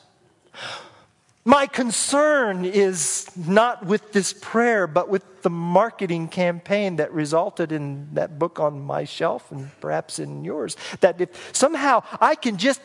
My 1.45 1.67
concern 1.67 2.65
is 2.65 3.29
not 3.35 3.85
with 3.85 4.11
this 4.11 4.33
prayer, 4.33 4.87
but 4.87 5.09
with 5.09 5.41
the 5.41 5.49
marketing 5.49 6.27
campaign 6.27 6.97
that 6.97 7.13
resulted 7.13 7.71
in 7.71 8.09
that 8.13 8.37
book 8.37 8.59
on 8.59 8.81
my 8.81 9.05
shelf 9.05 9.51
and 9.51 9.71
perhaps 9.79 10.19
in 10.19 10.43
yours. 10.43 10.75
That 10.99 11.21
if 11.21 11.55
somehow 11.55 12.03
I 12.19 12.35
can 12.35 12.57
just 12.57 12.81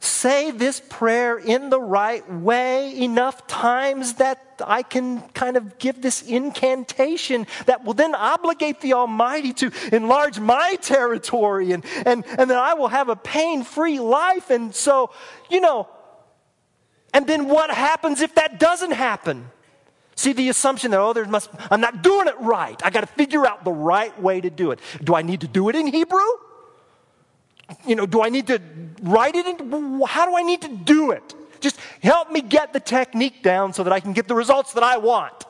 say 0.00 0.50
this 0.50 0.80
prayer 0.88 1.38
in 1.38 1.70
the 1.70 1.80
right 1.80 2.28
way 2.32 2.96
enough 3.00 3.46
times 3.46 4.14
that 4.14 4.44
I 4.64 4.82
can 4.82 5.20
kind 5.30 5.56
of 5.56 5.78
give 5.78 6.02
this 6.02 6.22
incantation 6.22 7.46
that 7.66 7.84
will 7.84 7.94
then 7.94 8.14
obligate 8.14 8.80
the 8.80 8.94
Almighty 8.94 9.52
to 9.54 9.72
enlarge 9.92 10.38
my 10.38 10.76
territory 10.82 11.72
and, 11.72 11.84
and, 12.06 12.24
and 12.26 12.50
then 12.50 12.58
I 12.58 12.74
will 12.74 12.88
have 12.88 13.08
a 13.08 13.16
pain 13.16 13.62
free 13.64 13.98
life. 13.98 14.50
And 14.50 14.74
so, 14.74 15.10
you 15.50 15.60
know, 15.60 15.88
and 17.18 17.26
then 17.26 17.48
what 17.48 17.68
happens 17.72 18.20
if 18.20 18.36
that 18.36 18.60
doesn't 18.60 18.92
happen? 18.92 19.50
See 20.14 20.32
the 20.32 20.50
assumption 20.50 20.92
that, 20.92 21.00
oh, 21.00 21.12
there 21.12 21.24
must, 21.24 21.50
I'm 21.68 21.80
not 21.80 22.00
doing 22.00 22.28
it 22.28 22.38
right. 22.38 22.80
I 22.84 22.90
got 22.90 23.00
to 23.00 23.08
figure 23.08 23.44
out 23.44 23.64
the 23.64 23.72
right 23.72 24.16
way 24.22 24.40
to 24.40 24.50
do 24.50 24.70
it. 24.70 24.78
Do 25.02 25.16
I 25.16 25.22
need 25.22 25.40
to 25.40 25.48
do 25.48 25.68
it 25.68 25.74
in 25.74 25.88
Hebrew? 25.88 26.28
You 27.84 27.96
know, 27.96 28.06
do 28.06 28.22
I 28.22 28.28
need 28.28 28.46
to 28.46 28.62
write 29.02 29.34
it 29.34 29.46
in? 29.48 30.00
How 30.06 30.26
do 30.26 30.36
I 30.36 30.42
need 30.42 30.62
to 30.62 30.68
do 30.68 31.10
it? 31.10 31.34
Just 31.58 31.80
help 32.04 32.30
me 32.30 32.40
get 32.40 32.72
the 32.72 32.78
technique 32.78 33.42
down 33.42 33.72
so 33.72 33.82
that 33.82 33.92
I 33.92 33.98
can 33.98 34.12
get 34.12 34.28
the 34.28 34.36
results 34.36 34.74
that 34.74 34.84
I 34.84 34.98
want. 34.98 35.44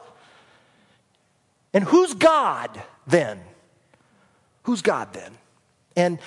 And 1.74 1.84
who's 1.84 2.14
God 2.14 2.82
then? 3.06 3.42
Who's 4.62 4.80
God 4.80 5.12
then? 5.12 5.36
And 5.96 6.18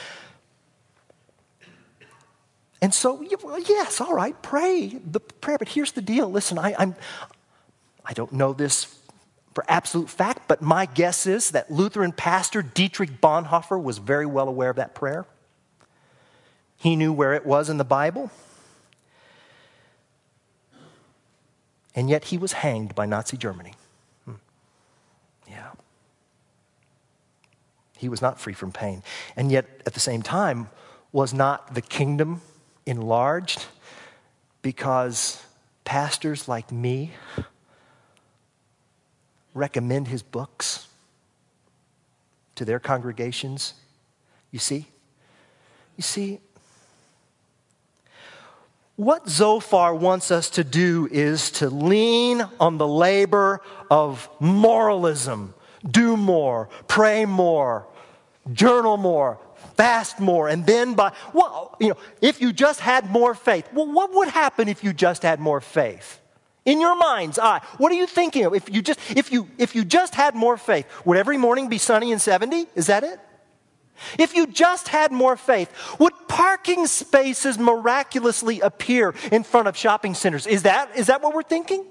and 2.81 2.93
so, 2.93 3.21
yes, 3.21 4.01
all 4.01 4.13
right, 4.13 4.39
pray 4.41 4.87
the 4.87 5.19
prayer. 5.19 5.59
But 5.59 5.69
here's 5.69 5.91
the 5.91 6.01
deal. 6.01 6.29
Listen, 6.29 6.57
I, 6.57 6.73
I'm, 6.77 6.95
I 8.03 8.13
don't 8.13 8.33
know 8.33 8.53
this 8.53 8.97
for 9.53 9.63
absolute 9.67 10.09
fact, 10.09 10.47
but 10.47 10.61
my 10.61 10.87
guess 10.87 11.27
is 11.27 11.51
that 11.51 11.69
Lutheran 11.69 12.11
pastor 12.11 12.63
Dietrich 12.63 13.21
Bonhoeffer 13.21 13.81
was 13.81 13.99
very 13.99 14.25
well 14.25 14.47
aware 14.47 14.71
of 14.71 14.77
that 14.77 14.95
prayer. 14.95 15.25
He 16.77 16.95
knew 16.95 17.13
where 17.13 17.33
it 17.33 17.45
was 17.45 17.69
in 17.69 17.77
the 17.77 17.83
Bible. 17.83 18.31
And 21.93 22.09
yet 22.09 22.25
he 22.25 22.37
was 22.37 22.53
hanged 22.53 22.95
by 22.95 23.05
Nazi 23.05 23.37
Germany. 23.37 23.73
Hmm. 24.25 24.35
Yeah. 25.47 25.71
He 27.97 28.09
was 28.09 28.21
not 28.21 28.39
free 28.39 28.53
from 28.53 28.71
pain. 28.71 29.03
And 29.35 29.51
yet, 29.51 29.67
at 29.85 29.93
the 29.93 29.99
same 29.99 30.23
time, 30.23 30.69
was 31.11 31.33
not 31.33 31.75
the 31.75 31.81
kingdom 31.81 32.41
enlarged 32.85 33.65
because 34.61 35.43
pastors 35.83 36.47
like 36.47 36.71
me 36.71 37.11
recommend 39.53 40.07
his 40.07 40.21
books 40.21 40.87
to 42.55 42.65
their 42.65 42.79
congregations? 42.79 43.73
You 44.51 44.59
see? 44.59 44.87
You 45.97 46.03
see, 46.03 46.39
what 48.95 49.27
Zophar 49.27 49.95
wants 49.95 50.29
us 50.29 50.49
to 50.51 50.63
do 50.63 51.07
is 51.11 51.49
to 51.51 51.69
lean 51.69 52.45
on 52.59 52.77
the 52.77 52.87
labor 52.87 53.61
of 53.89 54.29
moralism. 54.39 55.55
Do 55.89 56.15
more, 56.15 56.69
pray 56.87 57.25
more, 57.25 57.87
journal 58.53 58.97
more, 58.97 59.39
fast 59.75 60.19
more, 60.19 60.47
and 60.47 60.65
then 60.65 60.93
by, 60.93 61.11
well, 61.33 61.75
you 61.79 61.89
know, 61.89 61.97
if 62.21 62.41
you 62.41 62.53
just 62.53 62.79
had 62.79 63.09
more 63.09 63.33
faith, 63.33 63.67
well, 63.73 63.91
what 63.91 64.13
would 64.13 64.29
happen 64.29 64.67
if 64.67 64.83
you 64.83 64.93
just 64.93 65.23
had 65.23 65.39
more 65.39 65.61
faith? 65.61 66.19
In 66.63 66.79
your 66.79 66.95
mind's 66.95 67.39
eye, 67.39 67.61
what 67.77 67.91
are 67.91 67.95
you 67.95 68.05
thinking 68.05 68.45
of? 68.45 68.53
If 68.53 68.69
you 68.69 68.81
just, 68.81 68.99
if 69.15 69.31
you, 69.31 69.47
if 69.57 69.75
you 69.75 69.83
just 69.83 70.13
had 70.13 70.35
more 70.35 70.57
faith, 70.57 70.85
would 71.05 71.17
every 71.17 71.37
morning 71.37 71.69
be 71.69 71.79
sunny 71.79 72.11
and 72.11 72.21
70? 72.21 72.67
Is 72.75 72.87
that 72.87 73.03
it? 73.03 73.19
If 74.17 74.35
you 74.35 74.47
just 74.47 74.87
had 74.87 75.11
more 75.11 75.35
faith, 75.37 75.71
would 75.99 76.13
parking 76.27 76.87
spaces 76.87 77.57
miraculously 77.57 78.59
appear 78.59 79.13
in 79.31 79.43
front 79.43 79.67
of 79.67 79.77
shopping 79.77 80.13
centers? 80.13 80.47
Is 80.47 80.63
that, 80.63 80.95
is 80.95 81.07
that 81.07 81.21
what 81.21 81.33
we're 81.33 81.43
thinking? 81.43 81.85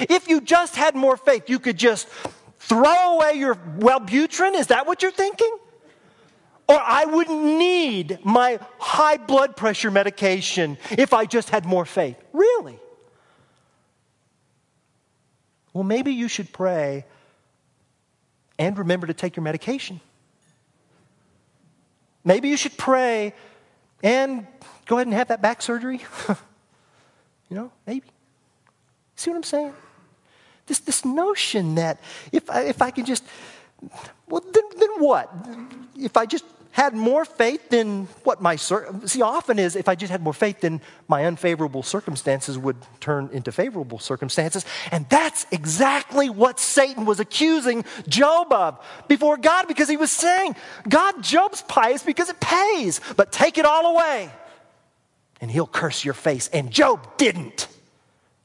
If 0.00 0.28
you 0.28 0.40
just 0.40 0.76
had 0.76 0.94
more 0.94 1.16
faith, 1.16 1.48
you 1.48 1.58
could 1.58 1.76
just 1.76 2.08
throw 2.58 3.16
away 3.16 3.34
your 3.34 3.54
Wellbutrin? 3.54 4.54
Is 4.54 4.68
that 4.68 4.86
what 4.86 5.02
you're 5.02 5.10
thinking? 5.10 5.58
I 6.88 7.04
wouldn't 7.04 7.44
need 7.44 8.18
my 8.24 8.58
high 8.78 9.18
blood 9.18 9.56
pressure 9.56 9.90
medication 9.90 10.78
if 10.92 11.12
I 11.12 11.26
just 11.26 11.50
had 11.50 11.66
more 11.66 11.84
faith. 11.84 12.16
Really? 12.32 12.78
Well, 15.74 15.84
maybe 15.84 16.14
you 16.14 16.28
should 16.28 16.50
pray 16.50 17.04
and 18.58 18.76
remember 18.78 19.06
to 19.06 19.12
take 19.12 19.36
your 19.36 19.44
medication. 19.44 20.00
Maybe 22.24 22.48
you 22.48 22.56
should 22.56 22.76
pray 22.78 23.34
and 24.02 24.46
go 24.86 24.96
ahead 24.96 25.08
and 25.08 25.14
have 25.14 25.28
that 25.28 25.42
back 25.42 25.60
surgery. 25.60 26.00
you 27.50 27.56
know, 27.56 27.70
maybe. 27.86 28.08
See 29.14 29.30
what 29.30 29.36
I'm 29.36 29.42
saying? 29.42 29.74
This, 30.66 30.78
this 30.78 31.04
notion 31.04 31.74
that 31.74 32.00
if 32.32 32.48
I, 32.48 32.62
if 32.62 32.80
I 32.80 32.90
can 32.90 33.04
just, 33.04 33.24
well, 34.26 34.40
then, 34.40 34.64
then 34.78 34.90
what? 35.00 35.30
If 35.94 36.16
I 36.16 36.24
just 36.24 36.44
had 36.78 36.94
more 36.94 37.24
faith 37.24 37.68
than 37.68 38.06
what 38.24 38.40
my 38.40 38.56
see 38.56 39.22
often 39.22 39.58
is 39.58 39.76
if 39.76 39.88
i 39.88 39.94
just 39.94 40.10
had 40.10 40.22
more 40.22 40.32
faith 40.32 40.60
then 40.60 40.80
my 41.08 41.24
unfavorable 41.26 41.82
circumstances 41.82 42.56
would 42.56 42.76
turn 43.00 43.28
into 43.32 43.50
favorable 43.52 43.98
circumstances. 43.98 44.64
And 44.92 45.08
that's 45.08 45.46
exactly 45.50 46.30
what 46.30 46.60
satan 46.60 47.04
was 47.04 47.20
accusing 47.20 47.84
job 48.08 48.52
of 48.52 48.70
before 49.08 49.36
god 49.36 49.68
because 49.68 49.88
he 49.88 49.96
was 49.96 50.12
saying 50.12 50.56
god 50.88 51.22
job's 51.22 51.62
pious 51.62 52.02
because 52.02 52.28
it 52.28 52.40
pays 52.40 53.00
but 53.16 53.32
take 53.32 53.58
it 53.58 53.64
all 53.64 53.94
away 53.94 54.30
and 55.40 55.50
he'll 55.50 55.66
curse 55.66 56.04
your 56.04 56.14
face. 56.14 56.48
And 56.48 56.70
job 56.70 57.16
didn't. 57.16 57.68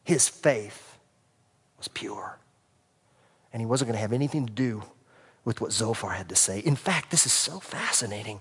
His 0.03 0.27
faith 0.27 0.97
was 1.77 1.87
pure. 1.87 2.37
And 3.51 3.61
he 3.61 3.65
wasn't 3.65 3.89
going 3.89 3.95
to 3.95 4.01
have 4.01 4.13
anything 4.13 4.45
to 4.45 4.53
do 4.53 4.83
with 5.45 5.61
what 5.61 5.71
Zophar 5.71 6.11
had 6.11 6.29
to 6.29 6.35
say. 6.35 6.59
In 6.59 6.75
fact, 6.75 7.11
this 7.11 7.25
is 7.25 7.33
so 7.33 7.59
fascinating. 7.59 8.39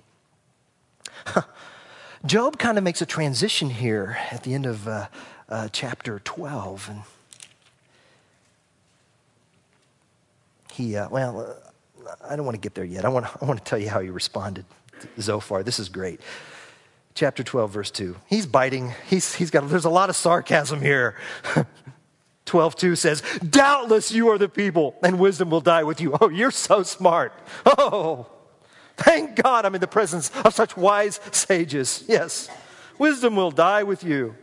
Job 2.27 2.59
kind 2.59 2.79
of 2.79 2.85
makes 2.85 3.03
a 3.03 3.07
transition 3.07 3.71
here 3.71 4.17
at 4.31 4.45
the 4.45 4.55
end 4.55 4.67
of 4.67 4.87
uh, 4.87 5.09
uh, 5.49 5.69
chapter 5.73 6.21
12. 6.21 6.89
And 6.89 7.03
he, 10.73 10.97
uh, 10.97 11.09
well, 11.09 11.59
uh, 12.07 12.15
I 12.29 12.37
don't 12.37 12.45
want 12.45 12.55
to 12.55 12.61
get 12.61 12.75
there 12.75 12.85
yet. 12.85 13.05
I 13.05 13.09
want, 13.09 13.27
I 13.41 13.45
want 13.45 13.59
to 13.59 13.65
tell 13.65 13.79
you 13.79 13.89
how 13.89 14.01
he 14.01 14.11
responded 14.11 14.65
to 15.01 15.23
Zophar. 15.23 15.63
This 15.63 15.81
is 15.81 15.89
great. 15.89 16.21
Chapter 17.15 17.43
12, 17.43 17.71
verse 17.71 17.91
2. 17.91 18.17
He's 18.27 18.47
biting. 18.47 18.95
He's, 19.09 19.35
he's 19.35 19.51
got, 19.51 19.69
there's 19.69 19.85
a 19.85 19.91
lot 19.91 20.09
of 20.09 20.17
sarcasm 20.17 20.81
here. 20.81 21.17
12:2 22.53 22.97
says, 22.99 23.23
"Doubtless 23.49 24.13
you 24.13 24.29
are 24.29 24.37
the 24.37 24.49
people, 24.49 24.95
and 25.03 25.19
wisdom 25.19 25.49
will 25.49 25.63
die 25.63 25.85
with 25.85 26.01
you." 26.03 26.15
Oh, 26.21 26.29
you're 26.29 26.51
so 26.51 26.83
smart. 26.83 27.33
Oh, 27.65 28.27
thank 28.99 29.37
God 29.37 29.65
I'm 29.65 29.75
in 29.75 29.81
the 29.81 29.87
presence 29.87 30.31
of 30.45 30.55
such 30.55 30.77
wise 30.77 31.19
sages. 31.31 32.05
Yes, 32.07 32.51
wisdom 32.99 33.37
will 33.37 33.51
die 33.51 33.85
with 33.85 34.05
you. 34.05 34.37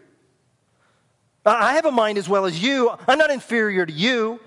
I 1.45 1.73
have 1.75 1.85
a 1.85 1.91
mind 1.91 2.17
as 2.17 2.27
well 2.27 2.45
as 2.45 2.61
you. 2.61 2.91
I'm 3.07 3.19
not 3.19 3.29
inferior 3.29 3.85
to 3.85 3.93
you. 3.93 4.39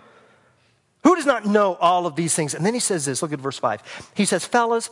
Who 1.04 1.16
does 1.16 1.26
not 1.26 1.46
know 1.46 1.76
all 1.76 2.06
of 2.06 2.16
these 2.16 2.34
things? 2.34 2.54
And 2.54 2.66
then 2.66 2.74
he 2.74 2.80
says 2.80 3.04
this 3.04 3.22
look 3.22 3.32
at 3.32 3.38
verse 3.38 3.58
5. 3.58 4.12
He 4.14 4.24
says, 4.24 4.44
Fellas, 4.44 4.90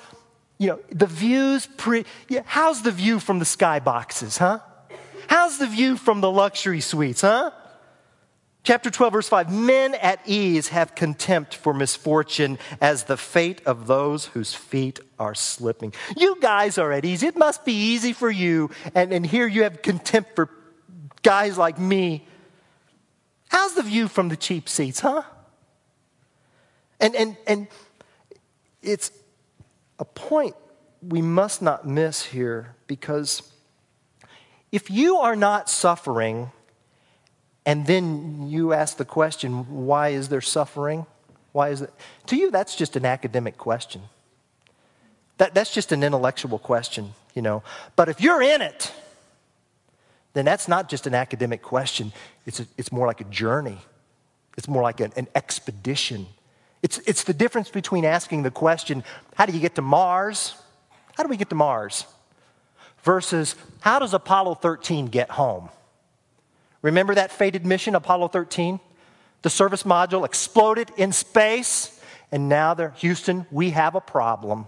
you 0.58 0.68
know, 0.68 0.78
the 0.90 1.06
view's 1.06 1.66
pretty. 1.66 2.08
Yeah, 2.28 2.42
how's 2.46 2.82
the 2.82 2.92
view 2.92 3.18
from 3.18 3.40
the 3.40 3.44
skyboxes, 3.44 4.38
huh? 4.38 4.60
How's 5.26 5.58
the 5.58 5.66
view 5.66 5.96
from 5.96 6.20
the 6.20 6.30
luxury 6.30 6.80
suites, 6.80 7.20
huh? 7.20 7.50
Chapter 8.62 8.90
12, 8.90 9.12
verse 9.12 9.28
5 9.28 9.52
Men 9.52 9.94
at 9.94 10.20
ease 10.26 10.68
have 10.68 10.94
contempt 10.94 11.54
for 11.54 11.72
misfortune 11.72 12.58
as 12.80 13.04
the 13.04 13.16
fate 13.16 13.62
of 13.64 13.86
those 13.86 14.26
whose 14.26 14.54
feet 14.54 15.00
are 15.18 15.34
slipping. 15.34 15.94
You 16.16 16.38
guys 16.40 16.76
are 16.76 16.92
at 16.92 17.04
ease. 17.04 17.22
It 17.22 17.36
must 17.36 17.64
be 17.64 17.72
easy 17.72 18.12
for 18.12 18.30
you. 18.30 18.70
And, 18.94 19.12
and 19.12 19.26
here 19.26 19.46
you 19.46 19.62
have 19.62 19.82
contempt 19.82 20.36
for 20.36 20.50
guys 21.22 21.56
like 21.56 21.78
me. 21.78 22.26
How's 23.48 23.74
the 23.74 23.82
view 23.82 24.08
from 24.08 24.28
the 24.28 24.36
cheap 24.36 24.68
seats, 24.68 25.00
huh? 25.00 25.22
And, 27.00 27.16
and, 27.16 27.36
and 27.46 27.66
it's 28.82 29.10
a 29.98 30.04
point 30.04 30.54
we 31.02 31.22
must 31.22 31.62
not 31.62 31.86
miss 31.86 32.24
here 32.26 32.74
because 32.86 33.42
if 34.70 34.90
you 34.90 35.16
are 35.16 35.34
not 35.34 35.68
suffering, 35.70 36.52
and 37.66 37.86
then 37.86 38.48
you 38.48 38.72
ask 38.72 38.96
the 38.96 39.04
question, 39.04 39.86
why 39.86 40.08
is 40.08 40.28
there 40.28 40.40
suffering? 40.40 41.06
Why 41.52 41.70
is 41.70 41.82
it? 41.82 41.92
To 42.26 42.36
you, 42.36 42.50
that's 42.50 42.76
just 42.76 42.96
an 42.96 43.04
academic 43.04 43.58
question. 43.58 44.02
That, 45.38 45.54
that's 45.54 45.72
just 45.72 45.92
an 45.92 46.02
intellectual 46.02 46.58
question, 46.58 47.12
you 47.34 47.42
know. 47.42 47.62
But 47.96 48.08
if 48.08 48.20
you're 48.20 48.42
in 48.42 48.62
it, 48.62 48.92
then 50.32 50.44
that's 50.44 50.68
not 50.68 50.88
just 50.88 51.06
an 51.06 51.14
academic 51.14 51.62
question. 51.62 52.12
It's, 52.46 52.60
a, 52.60 52.66
it's 52.78 52.92
more 52.92 53.06
like 53.06 53.20
a 53.20 53.24
journey, 53.24 53.78
it's 54.56 54.68
more 54.68 54.82
like 54.82 55.00
an, 55.00 55.12
an 55.16 55.28
expedition. 55.34 56.26
It's, 56.82 56.98
it's 57.00 57.24
the 57.24 57.34
difference 57.34 57.68
between 57.68 58.06
asking 58.06 58.42
the 58.42 58.50
question, 58.50 59.04
how 59.34 59.44
do 59.44 59.52
you 59.52 59.60
get 59.60 59.74
to 59.74 59.82
Mars? 59.82 60.54
How 61.14 61.22
do 61.22 61.28
we 61.28 61.36
get 61.36 61.50
to 61.50 61.54
Mars? 61.54 62.06
Versus, 63.02 63.54
how 63.80 63.98
does 63.98 64.14
Apollo 64.14 64.54
13 64.56 65.06
get 65.06 65.30
home? 65.30 65.68
Remember 66.82 67.14
that 67.14 67.30
fated 67.30 67.66
mission, 67.66 67.94
Apollo 67.94 68.28
13? 68.28 68.80
The 69.42 69.50
service 69.50 69.84
module 69.84 70.24
exploded 70.24 70.90
in 70.96 71.12
space, 71.12 72.00
and 72.30 72.48
now 72.48 72.74
they're, 72.74 72.90
Houston, 72.98 73.46
we 73.50 73.70
have 73.70 73.94
a 73.94 74.00
problem. 74.00 74.66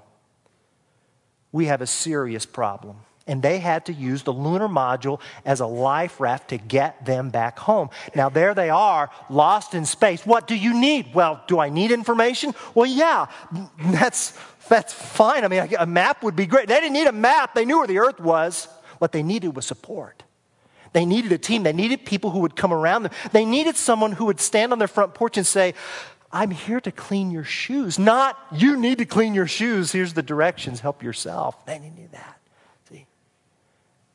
We 1.53 1.67
have 1.67 1.83
a 1.83 1.87
serious 1.87 2.47
problem. 2.47 2.97
And 3.27 3.41
they 3.41 3.59
had 3.59 3.87
to 3.87 3.93
use 3.93 4.25
the 4.25 4.33
lunar 4.33 4.69
module 4.69 5.21
as 5.45 5.61
a 5.61 5.67
life 5.67 6.19
raft 6.19 6.49
to 6.49 6.59
get 6.59 7.05
them 7.07 7.31
back 7.31 7.59
home. 7.59 7.91
Now, 8.17 8.29
there 8.29 8.53
they 8.53 8.69
are, 8.69 9.11
lost 9.31 9.75
in 9.75 9.85
space. 9.85 10.27
What 10.27 10.49
do 10.49 10.57
you 10.57 10.75
need? 10.75 11.15
Well, 11.15 11.41
do 11.47 11.61
I 11.61 11.69
need 11.69 11.93
information? 11.93 12.55
Well, 12.75 12.87
yeah, 12.87 13.27
that's, 13.79 14.37
that's 14.69 14.93
fine. 14.93 15.45
I 15.45 15.49
mean, 15.49 15.69
a 15.79 15.87
map 15.87 16.25
would 16.25 16.35
be 16.35 16.47
great. 16.47 16.67
They 16.67 16.81
didn't 16.81 16.95
need 16.95 17.07
a 17.07 17.13
map, 17.13 17.55
they 17.55 17.65
knew 17.65 17.79
where 17.79 17.87
the 17.87 17.99
earth 17.99 18.19
was. 18.19 18.67
What 18.99 19.13
they 19.13 19.23
needed 19.23 19.55
was 19.55 19.67
support. 19.67 20.23
They 20.93 21.07
needed 21.07 21.33
a 21.33 21.39
team. 21.39 21.63
They 21.63 21.73
needed 21.73 22.05
people 22.05 22.31
who 22.31 22.41
would 22.41 22.57
come 22.57 22.73
around 22.73 23.05
them. 23.05 23.13
They 23.33 23.45
needed 23.45 23.77
someone 23.77 24.13
who 24.13 24.27
would 24.27 24.41
stand 24.41 24.73
on 24.73 24.79
their 24.79 24.89
front 24.89 25.15
porch 25.15 25.37
and 25.37 25.47
say, 25.47 25.75
I'm 26.33 26.51
here 26.51 26.81
to 26.81 26.91
clean 26.91 27.31
your 27.31 27.45
shoes. 27.45 27.99
Not, 27.99 28.39
you 28.53 28.77
need 28.77 28.99
to 28.99 29.05
clean 29.05 29.35
your 29.35 29.47
shoes. 29.47 29.93
Here's 29.93 30.15
the 30.15 30.23
directions. 30.23 30.81
Help 30.81 31.03
yourself. 31.03 31.65
They 31.67 31.79
needed 31.79 32.13
that. 32.13 32.41
See? 32.89 33.07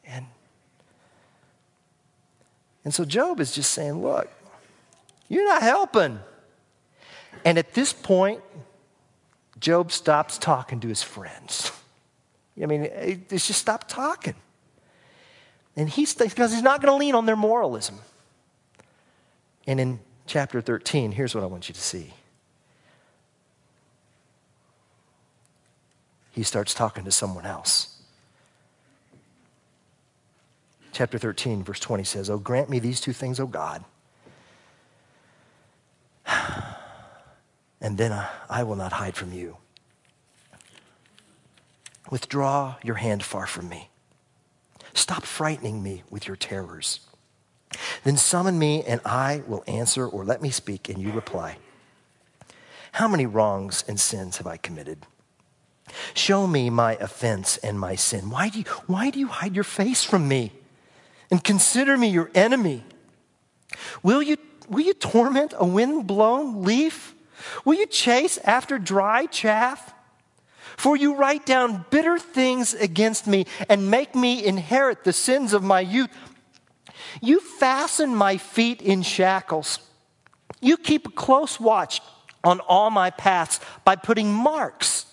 And, 0.06 0.26
and 2.84 2.94
so 2.94 3.06
Job 3.06 3.40
is 3.40 3.54
just 3.54 3.72
saying, 3.72 4.02
look, 4.02 4.30
you're 5.28 5.46
not 5.46 5.62
helping. 5.62 6.20
And 7.46 7.58
at 7.58 7.74
this 7.74 7.94
point, 7.94 8.42
Job 9.60 9.92
stops 9.92 10.38
talking 10.38 10.80
to 10.82 10.88
his 10.88 11.04
friends. 11.04 11.72
I 12.62 12.66
mean, 12.66 12.84
it's 12.84 13.48
just 13.48 13.60
stop 13.60 13.88
talking. 13.88 14.36
And 15.78 15.88
he's 15.88 16.14
because 16.16 16.52
he's 16.52 16.64
not 16.64 16.82
going 16.82 16.92
to 16.92 16.98
lean 16.98 17.14
on 17.16 17.28
their 17.28 17.36
moralism. 17.36 18.00
And 19.68 19.80
in 19.80 20.00
chapter 20.26 20.60
13, 20.60 21.12
here's 21.12 21.36
what 21.36 21.44
I 21.44 21.48
want 21.48 21.70
you 21.70 21.74
to 21.74 21.82
see. 21.82 22.14
He 26.32 26.44
starts 26.44 26.74
talking 26.74 27.04
to 27.06 27.12
someone 27.12 27.46
else. 27.46 28.02
Chapter 30.92 31.20
13, 31.20 31.64
verse 31.64 31.80
20 31.80 32.04
says, 32.04 32.30
Oh, 32.30 32.40
grant 32.40 32.70
me 32.70 32.80
these 32.80 33.00
two 33.00 33.14
things, 33.14 33.40
O 33.40 33.46
God. 33.46 33.84
And 37.80 37.98
then 37.98 38.12
I 38.50 38.64
will 38.64 38.76
not 38.76 38.94
hide 38.94 39.16
from 39.16 39.32
you. 39.32 39.58
Withdraw 42.10 42.76
your 42.84 42.96
hand 42.96 43.24
far 43.24 43.46
from 43.46 43.70
me. 43.70 43.90
Stop 44.98 45.26
frightening 45.26 45.84
me 45.84 46.02
with 46.10 46.28
your 46.28 46.36
terrors. 46.36 47.02
Then 48.04 48.18
summon 48.18 48.58
me, 48.58 48.84
and 48.84 49.00
I 49.06 49.44
will 49.46 49.64
answer, 49.68 50.08
or 50.08 50.26
let 50.26 50.42
me 50.42 50.50
speak, 50.50 50.90
and 50.90 51.00
you 51.00 51.12
reply. 51.12 51.58
How 52.94 53.08
many 53.08 53.28
wrongs 53.28 53.84
and 53.88 54.00
sins 54.00 54.38
have 54.38 54.48
I 54.48 54.58
committed? 54.58 55.06
Show 56.16 56.48
me 56.48 56.72
my 56.72 56.96
offense 56.96 57.58
and 57.58 57.80
my 57.80 57.94
sin. 57.94 58.32
Why 58.32 58.50
do 58.50 58.58
you, 58.58 58.66
why 58.88 59.12
do 59.12 59.20
you 59.20 59.28
hide 59.28 59.54
your 59.54 59.64
face 59.64 60.04
from 60.04 60.28
me 60.28 60.52
and 61.30 61.44
consider 61.44 61.96
me 61.96 62.10
your 62.10 62.32
enemy? 62.34 62.84
Will 64.02 64.24
you, 64.24 64.38
will 64.68 64.84
you 64.84 64.96
torment 64.96 65.54
a 65.58 65.66
wind-blown 65.66 66.64
leaf? 66.64 67.14
Will 67.64 67.76
you 67.76 67.86
chase 67.86 68.40
after 68.40 68.80
dry 68.80 69.28
chaff? 69.28 69.94
For 70.78 70.96
you 70.96 71.16
write 71.16 71.46
down 71.46 71.86
bitter 71.90 72.20
things 72.20 72.76
against 72.76 73.26
me 73.28 73.48
and 73.68 73.90
make 73.90 74.16
me 74.16 74.46
inherit 74.46 75.04
the 75.04 75.12
sins 75.12 75.52
of 75.52 75.64
my 75.64 75.82
youth. 75.82 76.12
You 77.20 77.40
fasten 77.40 78.16
my 78.16 78.38
feet 78.38 78.82
in 78.82 79.02
shackles. 79.02 79.80
You 80.62 80.78
keep 80.78 81.08
a 81.08 81.12
close 81.12 81.60
watch 81.60 82.00
on 82.44 82.60
all 82.62 82.92
my 82.92 83.10
paths 83.10 83.60
by 83.84 83.96
putting 83.96 84.32
marks 84.32 85.08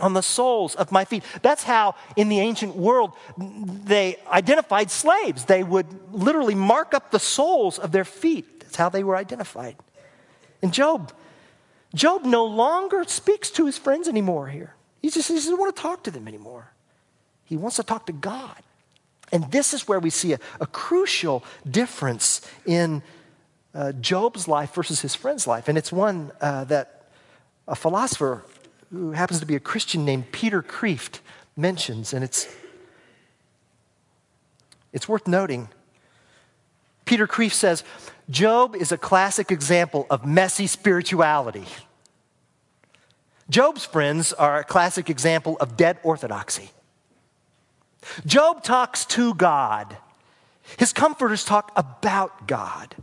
on 0.00 0.14
the 0.14 0.22
soles 0.22 0.74
of 0.74 0.90
my 0.90 1.04
feet. 1.04 1.22
That's 1.42 1.62
how, 1.62 1.94
in 2.16 2.28
the 2.28 2.40
ancient 2.40 2.74
world, 2.74 3.12
they 3.38 4.18
identified 4.28 4.90
slaves. 4.90 5.44
They 5.44 5.62
would 5.62 5.86
literally 6.12 6.56
mark 6.56 6.92
up 6.92 7.12
the 7.12 7.20
soles 7.20 7.78
of 7.78 7.92
their 7.92 8.04
feet. 8.04 8.60
That's 8.60 8.76
how 8.76 8.88
they 8.88 9.04
were 9.04 9.16
identified. 9.16 9.76
And 10.60 10.72
Job, 10.72 11.12
Job 11.94 12.24
no 12.24 12.44
longer 12.44 13.04
speaks 13.04 13.50
to 13.52 13.66
his 13.66 13.78
friends 13.78 14.08
anymore 14.08 14.48
here. 14.48 14.74
He 15.04 15.10
just 15.10 15.28
he 15.28 15.34
doesn't 15.34 15.58
want 15.58 15.76
to 15.76 15.82
talk 15.82 16.02
to 16.04 16.10
them 16.10 16.26
anymore. 16.26 16.72
He 17.44 17.58
wants 17.58 17.76
to 17.76 17.82
talk 17.82 18.06
to 18.06 18.12
God. 18.14 18.56
And 19.30 19.52
this 19.52 19.74
is 19.74 19.86
where 19.86 20.00
we 20.00 20.08
see 20.08 20.32
a, 20.32 20.38
a 20.62 20.66
crucial 20.66 21.44
difference 21.70 22.40
in 22.64 23.02
uh, 23.74 23.92
Job's 23.92 24.48
life 24.48 24.72
versus 24.72 25.02
his 25.02 25.14
friend's 25.14 25.46
life. 25.46 25.68
And 25.68 25.76
it's 25.76 25.92
one 25.92 26.32
uh, 26.40 26.64
that 26.64 27.02
a 27.68 27.74
philosopher 27.74 28.46
who 28.90 29.10
happens 29.10 29.40
to 29.40 29.46
be 29.46 29.54
a 29.54 29.60
Christian 29.60 30.06
named 30.06 30.32
Peter 30.32 30.62
Kreeft 30.62 31.18
mentions. 31.54 32.14
And 32.14 32.24
it's, 32.24 32.48
it's 34.90 35.06
worth 35.06 35.28
noting. 35.28 35.68
Peter 37.04 37.26
Kreeft 37.26 37.52
says 37.52 37.84
Job 38.30 38.74
is 38.74 38.90
a 38.90 38.96
classic 38.96 39.52
example 39.52 40.06
of 40.08 40.24
messy 40.24 40.66
spirituality. 40.66 41.66
Job's 43.50 43.84
friends 43.84 44.32
are 44.32 44.58
a 44.58 44.64
classic 44.64 45.10
example 45.10 45.56
of 45.60 45.76
dead 45.76 45.98
orthodoxy. 46.02 46.70
Job 48.26 48.62
talks 48.62 49.04
to 49.06 49.34
God. 49.34 49.96
His 50.78 50.92
comforters 50.92 51.44
talk 51.44 51.72
about 51.76 52.46
God. 52.46 52.94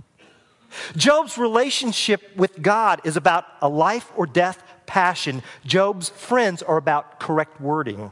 Job's 0.96 1.38
relationship 1.38 2.36
with 2.36 2.62
God 2.62 3.02
is 3.04 3.18
about 3.18 3.46
a 3.62 3.70
life 3.70 4.12
or 4.16 4.26
death 4.26 4.64
passion. 4.86 5.44
Job's 5.66 6.10
friends 6.10 6.64
are 6.64 6.78
about 6.78 7.20
correct 7.20 7.60
wording. 7.62 8.12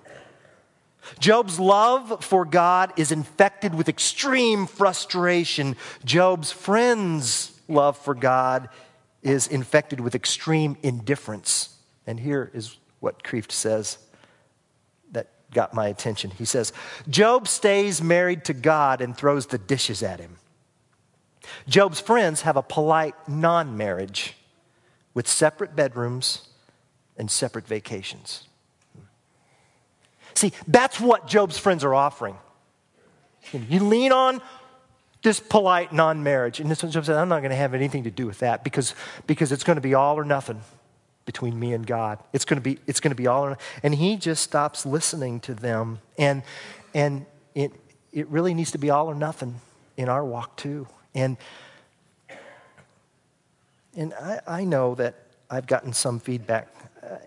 Job's 1.20 1.60
love 1.60 2.24
for 2.24 2.46
God 2.46 2.94
is 2.98 3.12
infected 3.12 3.74
with 3.74 3.89
extreme 3.89 4.68
frustration. 4.68 5.76
Job's 6.06 6.52
friends' 6.52 7.60
love 7.68 7.98
for 7.98 8.13
God 8.13 8.70
is 9.24 9.48
infected 9.48 10.00
with 10.00 10.13
extreme 10.13 10.78
indifference. 10.84 11.79
And 12.10 12.19
here 12.19 12.50
is 12.56 12.76
what 13.02 13.22
Kreeft 13.22 13.52
says 13.52 14.00
that 15.12 15.28
got 15.54 15.76
my 15.76 15.89
attention. 15.89 16.32
He 16.32 16.43
says, 16.43 16.74
Job 17.08 17.48
stays 17.48 18.02
married 18.02 18.45
to 18.45 18.54
God 18.56 19.00
and 19.00 19.15
throws 19.15 19.45
the 19.45 19.60
dishes 19.60 20.02
at 20.02 20.19
him. 20.19 20.38
Job's 21.67 22.00
friends 22.00 22.41
have 22.41 22.58
a 22.58 22.63
polite 22.63 23.13
non 23.28 23.78
marriage 23.78 24.36
with 25.13 25.28
separate 25.28 25.76
bedrooms 25.76 26.48
and 27.15 27.30
separate 27.30 27.67
vacations. 27.67 28.48
See, 30.34 30.52
that's 30.67 31.00
what 31.00 31.28
Job's 31.28 31.60
friends 31.60 31.84
are 31.84 31.93
offering. 31.93 32.38
You 33.54 33.82
lean 33.82 34.12
on 34.12 34.41
This 35.22 35.39
polite 35.39 35.93
non 35.93 36.24
marriage. 36.24 36.60
And 36.60 36.72
this 36.72 36.82
one 36.82 36.91
Job 36.91 37.06
said, 37.06 37.17
I'm 37.17 37.30
not 37.30 37.41
going 37.41 37.52
to 37.52 37.56
have 37.56 37.76
anything 37.76 38.06
to 38.06 38.12
do 38.12 38.26
with 38.26 38.39
that 38.39 38.63
because, 38.63 38.95
because 39.28 39.52
it's 39.52 39.63
going 39.63 39.78
to 39.78 39.82
be 39.82 39.93
all 39.93 40.17
or 40.17 40.26
nothing 40.26 40.62
between 41.30 41.60
me 41.60 41.74
and 41.74 41.86
God. 41.86 42.18
It's 42.34 42.44
going 42.44 42.58
to 42.58 42.62
be, 42.62 42.80
it's 42.88 43.00
going 43.00 43.12
to 43.12 43.15
be 43.15 43.28
all 43.28 43.46
or 43.46 43.50
nothing. 43.50 43.63
And 43.84 43.94
he 43.94 44.18
just 44.18 44.42
stops 44.42 44.84
listening 44.84 45.42
to 45.42 45.54
them. 45.54 46.00
And, 46.18 46.42
and 46.96 47.28
it, 47.54 47.72
it 48.12 48.28
really 48.30 48.56
needs 48.56 48.72
to 48.72 48.80
be 48.80 48.89
all 48.89 49.06
or 49.06 49.13
nothing 49.13 49.62
in 49.96 50.10
our 50.10 50.26
walk 50.26 50.56
too. 50.56 50.88
And, 51.13 51.38
and 53.96 54.12
I, 54.15 54.39
I 54.48 54.63
know 54.63 54.96
that 54.96 55.18
I've 55.52 55.68
gotten 55.68 55.94
some 55.94 56.20
feedback 56.20 56.68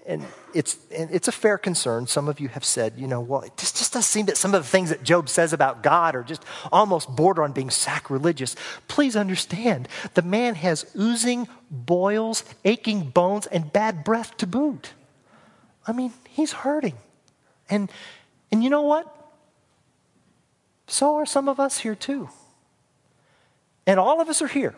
and 0.06 0.24
it's, 0.54 0.76
and 0.94 1.10
it's 1.10 1.28
a 1.28 1.32
fair 1.32 1.58
concern. 1.58 2.06
Some 2.06 2.28
of 2.28 2.40
you 2.40 2.48
have 2.48 2.64
said, 2.64 2.94
you 2.96 3.06
know, 3.06 3.20
well, 3.20 3.42
it 3.42 3.56
just, 3.56 3.76
just 3.76 3.92
does 3.92 4.06
seem 4.06 4.26
that 4.26 4.36
some 4.36 4.54
of 4.54 4.62
the 4.62 4.68
things 4.68 4.90
that 4.90 5.02
Job 5.02 5.28
says 5.28 5.52
about 5.52 5.82
God 5.82 6.14
are 6.14 6.22
just 6.22 6.44
almost 6.70 7.08
border 7.14 7.42
on 7.42 7.52
being 7.52 7.70
sacrilegious. 7.70 8.54
Please 8.88 9.16
understand, 9.16 9.88
the 10.14 10.22
man 10.22 10.54
has 10.56 10.86
oozing 10.96 11.48
boils, 11.70 12.44
aching 12.64 13.10
bones, 13.10 13.46
and 13.46 13.72
bad 13.72 14.04
breath 14.04 14.36
to 14.38 14.46
boot. 14.46 14.92
I 15.86 15.92
mean, 15.92 16.12
he's 16.28 16.52
hurting. 16.52 16.94
And, 17.68 17.90
and 18.50 18.62
you 18.62 18.70
know 18.70 18.82
what? 18.82 19.06
So 20.86 21.16
are 21.16 21.26
some 21.26 21.48
of 21.48 21.58
us 21.58 21.78
here 21.78 21.94
too. 21.94 22.28
And 23.86 23.98
all 23.98 24.20
of 24.20 24.28
us 24.28 24.42
are 24.42 24.48
here. 24.48 24.74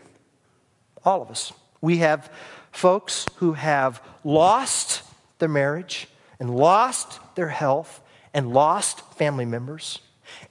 All 1.04 1.20
of 1.20 1.30
us. 1.30 1.52
We 1.80 1.98
have 1.98 2.30
folks 2.74 3.26
who 3.36 3.52
have 3.52 4.02
lost 4.24 5.02
their 5.38 5.48
marriage 5.48 6.08
and 6.40 6.54
lost 6.54 7.20
their 7.36 7.48
health 7.48 8.00
and 8.34 8.52
lost 8.52 9.00
family 9.14 9.44
members. 9.44 10.00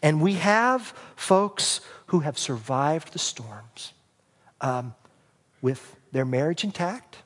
And 0.01 0.21
we 0.21 0.36
have 0.36 0.93
folks 1.15 1.81
who 2.07 2.19
have 2.21 2.38
survived 2.38 3.12
the 3.12 3.19
storms 3.19 3.93
um, 4.62 4.95
with 5.62 5.97
their 6.12 6.25
marriage 6.25 6.63
intact, 6.63 7.17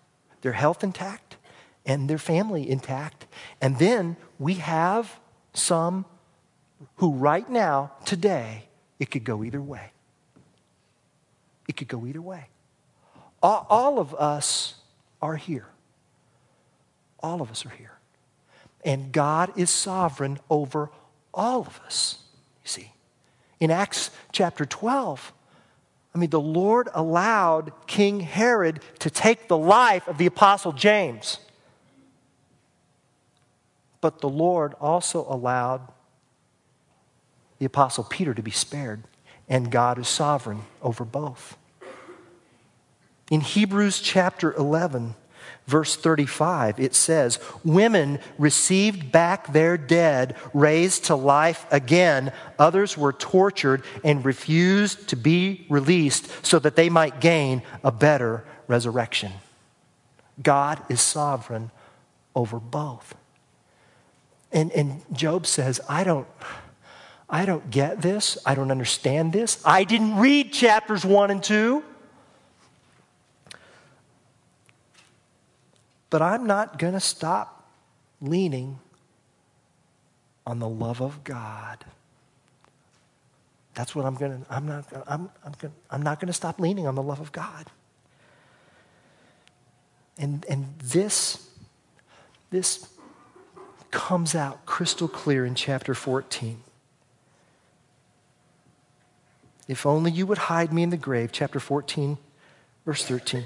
their 0.41 0.53
health 0.53 0.83
intact, 0.83 1.38
and 1.86 2.10
their 2.10 2.17
family 2.17 2.67
intact. 2.67 3.27
And 3.62 3.77
then 3.77 4.17
we 4.39 4.55
have 4.55 5.19
some 5.53 6.05
who, 6.95 7.13
right 7.13 7.47
now, 7.49 7.91
today, 8.05 8.67
it 8.99 9.12
could 9.12 9.23
go 9.23 9.43
either 9.43 9.62
way. 9.62 9.91
It 11.67 11.77
could 11.77 11.88
go 11.88 12.05
either 12.05 12.21
way. 12.21 12.47
All, 13.43 13.67
all 13.69 13.99
of 13.99 14.15
us 14.15 14.76
are 15.21 15.36
here. 15.36 15.67
All 17.19 17.41
of 17.41 17.51
us 17.51 17.65
are 17.65 17.71
here. 17.71 17.93
And 18.86 19.12
God 19.12 19.51
is 19.58 19.69
sovereign 19.69 20.39
over 20.49 20.91
all 21.34 21.62
of 21.62 21.80
us, 21.86 22.19
you 22.63 22.69
see. 22.69 22.91
In 23.60 23.71
Acts 23.71 24.12
chapter 24.32 24.65
12, 24.65 25.34
I 26.13 26.19
mean, 26.19 26.30
the 26.30 26.39
Lord 26.39 26.89
allowed 26.93 27.71
King 27.86 28.21
Herod 28.21 28.82
to 28.99 29.10
take 29.10 29.47
the 29.47 29.58
life 29.58 30.08
of 30.08 30.17
the 30.17 30.25
Apostle 30.25 30.71
James. 30.71 31.39
But 34.01 34.21
the 34.21 34.30
Lord 34.30 34.73
also 34.80 35.25
allowed 35.30 35.91
the 37.60 37.65
Apostle 37.65 38.03
Peter 38.03 38.34
to 38.34 38.41
be 38.41 38.51
spared, 38.51 39.03
and 39.49 39.71
God 39.71 39.99
is 39.99 40.08
sovereign 40.08 40.62
over 40.82 41.03
both. 41.03 41.58
In 43.29 43.41
Hebrews 43.41 43.99
chapter 43.99 44.53
11, 44.53 45.15
verse 45.65 45.95
35, 45.95 46.79
it 46.79 46.95
says, 46.95 47.39
Women 47.63 48.19
received 48.37 49.11
back 49.11 49.51
their 49.51 49.77
dead, 49.77 50.35
raised 50.53 51.05
to 51.05 51.15
life 51.15 51.65
again. 51.69 52.31
Others 52.57 52.97
were 52.97 53.13
tortured 53.13 53.83
and 54.03 54.23
refused 54.23 55.09
to 55.09 55.15
be 55.15 55.65
released 55.69 56.45
so 56.45 56.57
that 56.59 56.75
they 56.75 56.89
might 56.89 57.19
gain 57.19 57.63
a 57.83 57.91
better 57.91 58.45
resurrection. 58.67 59.33
God 60.41 60.81
is 60.87 61.01
sovereign 61.01 61.71
over 62.35 62.59
both. 62.59 63.15
And, 64.51 64.71
and 64.71 65.01
Job 65.11 65.45
says, 65.45 65.81
I 65.89 66.03
don't. 66.03 66.27
I 67.29 67.45
don't 67.45 67.69
get 67.69 68.01
this. 68.01 68.37
I 68.45 68.55
don't 68.55 68.71
understand 68.71 69.33
this. 69.33 69.61
I 69.65 69.83
didn't 69.83 70.17
read 70.17 70.53
chapters 70.53 71.03
1 71.03 71.29
and 71.29 71.43
2. 71.43 71.83
But 76.09 76.21
I'm 76.21 76.47
not 76.47 76.79
going 76.79 76.93
to 76.93 76.99
stop 76.99 77.69
leaning 78.21 78.79
on 80.45 80.59
the 80.59 80.69
love 80.69 81.01
of 81.01 81.23
God. 81.23 81.83
That's 83.73 83.93
what 83.93 84.05
I'm 84.05 84.15
going 84.15 84.43
to, 84.43 84.53
I'm 84.53 84.65
not, 84.65 84.85
I'm, 85.05 85.29
I'm, 85.45 85.53
going, 85.59 85.73
I'm 85.91 86.01
not 86.01 86.19
going 86.19 86.27
to 86.27 86.33
stop 86.33 86.59
leaning 86.59 86.87
on 86.87 86.95
the 86.95 87.03
love 87.03 87.19
of 87.19 87.31
God. 87.31 87.67
And, 90.17 90.45
and 90.49 90.73
this, 90.79 91.47
this 92.49 92.87
comes 93.91 94.33
out 94.33 94.65
crystal 94.65 95.07
clear 95.07 95.45
in 95.45 95.53
chapter 95.53 95.93
14. 95.93 96.59
If 99.67 99.85
only 99.85 100.11
you 100.11 100.25
would 100.25 100.37
hide 100.37 100.71
me 100.71 100.81
in 100.81 100.89
the 100.89 100.97
grave, 100.97 101.31
chapter 101.31 101.59
14, 101.59 102.17
verse 102.85 103.03
13. 103.03 103.43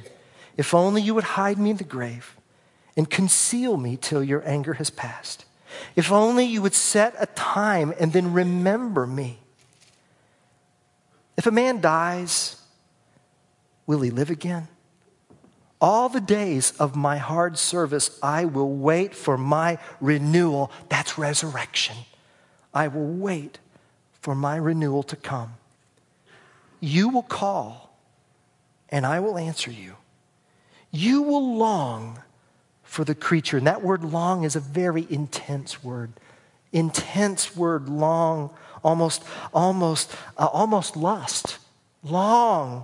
If 0.56 0.74
only 0.74 1.02
you 1.02 1.16
would 1.16 1.24
hide 1.24 1.58
me 1.58 1.72
in 1.72 1.78
the 1.78 1.84
grave 1.84 2.36
and 2.96 3.10
conceal 3.10 3.78
me 3.78 3.98
till 3.98 4.24
your 4.24 4.48
anger 4.48 4.74
has 4.74 4.90
passed. 4.90 5.46
If 5.96 6.12
only 6.12 6.46
you 6.46 6.62
would 6.62 6.74
set 6.74 7.16
a 7.20 7.26
time 7.28 7.94
and 8.00 8.14
then 8.14 8.34
remember 8.34 9.08
me. 9.08 9.40
If 11.38 11.48
a 11.48 11.52
man 11.52 11.82
dies, 11.82 12.62
will 13.88 14.02
he 14.02 14.12
live 14.12 14.30
again? 14.30 14.68
All 15.80 16.10
the 16.10 16.22
days 16.22 16.74
of 16.80 16.96
my 16.96 17.18
hard 17.18 17.58
service, 17.58 18.20
I 18.22 18.46
will 18.46 18.70
wait 18.70 19.16
for 19.16 19.38
my 19.38 19.80
renewal. 20.00 20.72
That's 20.90 21.18
resurrection. 21.18 21.96
I 22.74 22.88
will 22.88 23.08
wait 23.08 23.58
for 24.22 24.36
my 24.36 24.58
renewal 24.58 25.02
to 25.04 25.16
come. 25.16 25.54
You 26.80 27.10
will 27.10 27.24
call, 27.24 27.98
and 28.90 29.06
I 29.06 29.20
will 29.20 29.38
answer 29.38 29.72
you. 29.72 29.96
You 30.92 31.24
will 31.24 31.58
long 31.58 32.20
for 32.92 33.06
the 33.06 33.16
creature. 33.16 33.58
And 33.58 33.68
that 33.68 33.82
word 33.82 34.04
long 34.04 34.44
is 34.44 34.58
a 34.58 34.60
very 34.60 35.08
intense 35.10 35.82
word. 35.82 36.12
Intense 36.74 37.56
word, 37.56 37.88
long, 37.88 38.50
almost, 38.84 39.24
almost, 39.54 40.14
uh, 40.38 40.48
almost 40.48 40.98
lust. 40.98 41.58
Long 42.04 42.84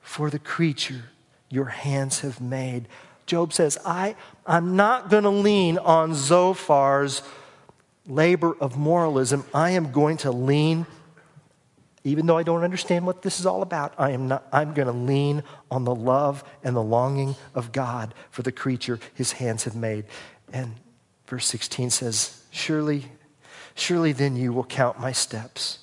for 0.00 0.28
the 0.28 0.40
creature 0.40 1.04
your 1.50 1.66
hands 1.66 2.18
have 2.22 2.40
made. 2.40 2.88
Job 3.26 3.52
says, 3.52 3.78
I, 3.86 4.16
I'm 4.44 4.74
not 4.74 5.08
going 5.08 5.22
to 5.22 5.30
lean 5.30 5.78
on 5.78 6.14
Zophar's 6.14 7.22
labor 8.08 8.56
of 8.60 8.76
moralism. 8.76 9.44
I 9.54 9.70
am 9.70 9.92
going 9.92 10.16
to 10.16 10.32
lean 10.32 10.84
even 12.04 12.26
though 12.26 12.38
I 12.38 12.42
don't 12.42 12.62
understand 12.62 13.06
what 13.06 13.22
this 13.22 13.40
is 13.40 13.46
all 13.46 13.62
about, 13.62 13.94
I 13.98 14.10
am 14.10 14.28
not, 14.28 14.46
I'm 14.52 14.72
going 14.72 14.86
to 14.86 14.92
lean 14.92 15.42
on 15.70 15.84
the 15.84 15.94
love 15.94 16.44
and 16.62 16.76
the 16.76 16.82
longing 16.82 17.36
of 17.54 17.72
God 17.72 18.14
for 18.30 18.42
the 18.42 18.52
creature 18.52 19.00
his 19.14 19.32
hands 19.32 19.64
have 19.64 19.74
made. 19.74 20.04
And 20.52 20.74
verse 21.26 21.46
16 21.46 21.90
says, 21.90 22.42
Surely, 22.50 23.06
surely 23.74 24.12
then 24.12 24.36
you 24.36 24.52
will 24.52 24.64
count 24.64 25.00
my 25.00 25.12
steps, 25.12 25.80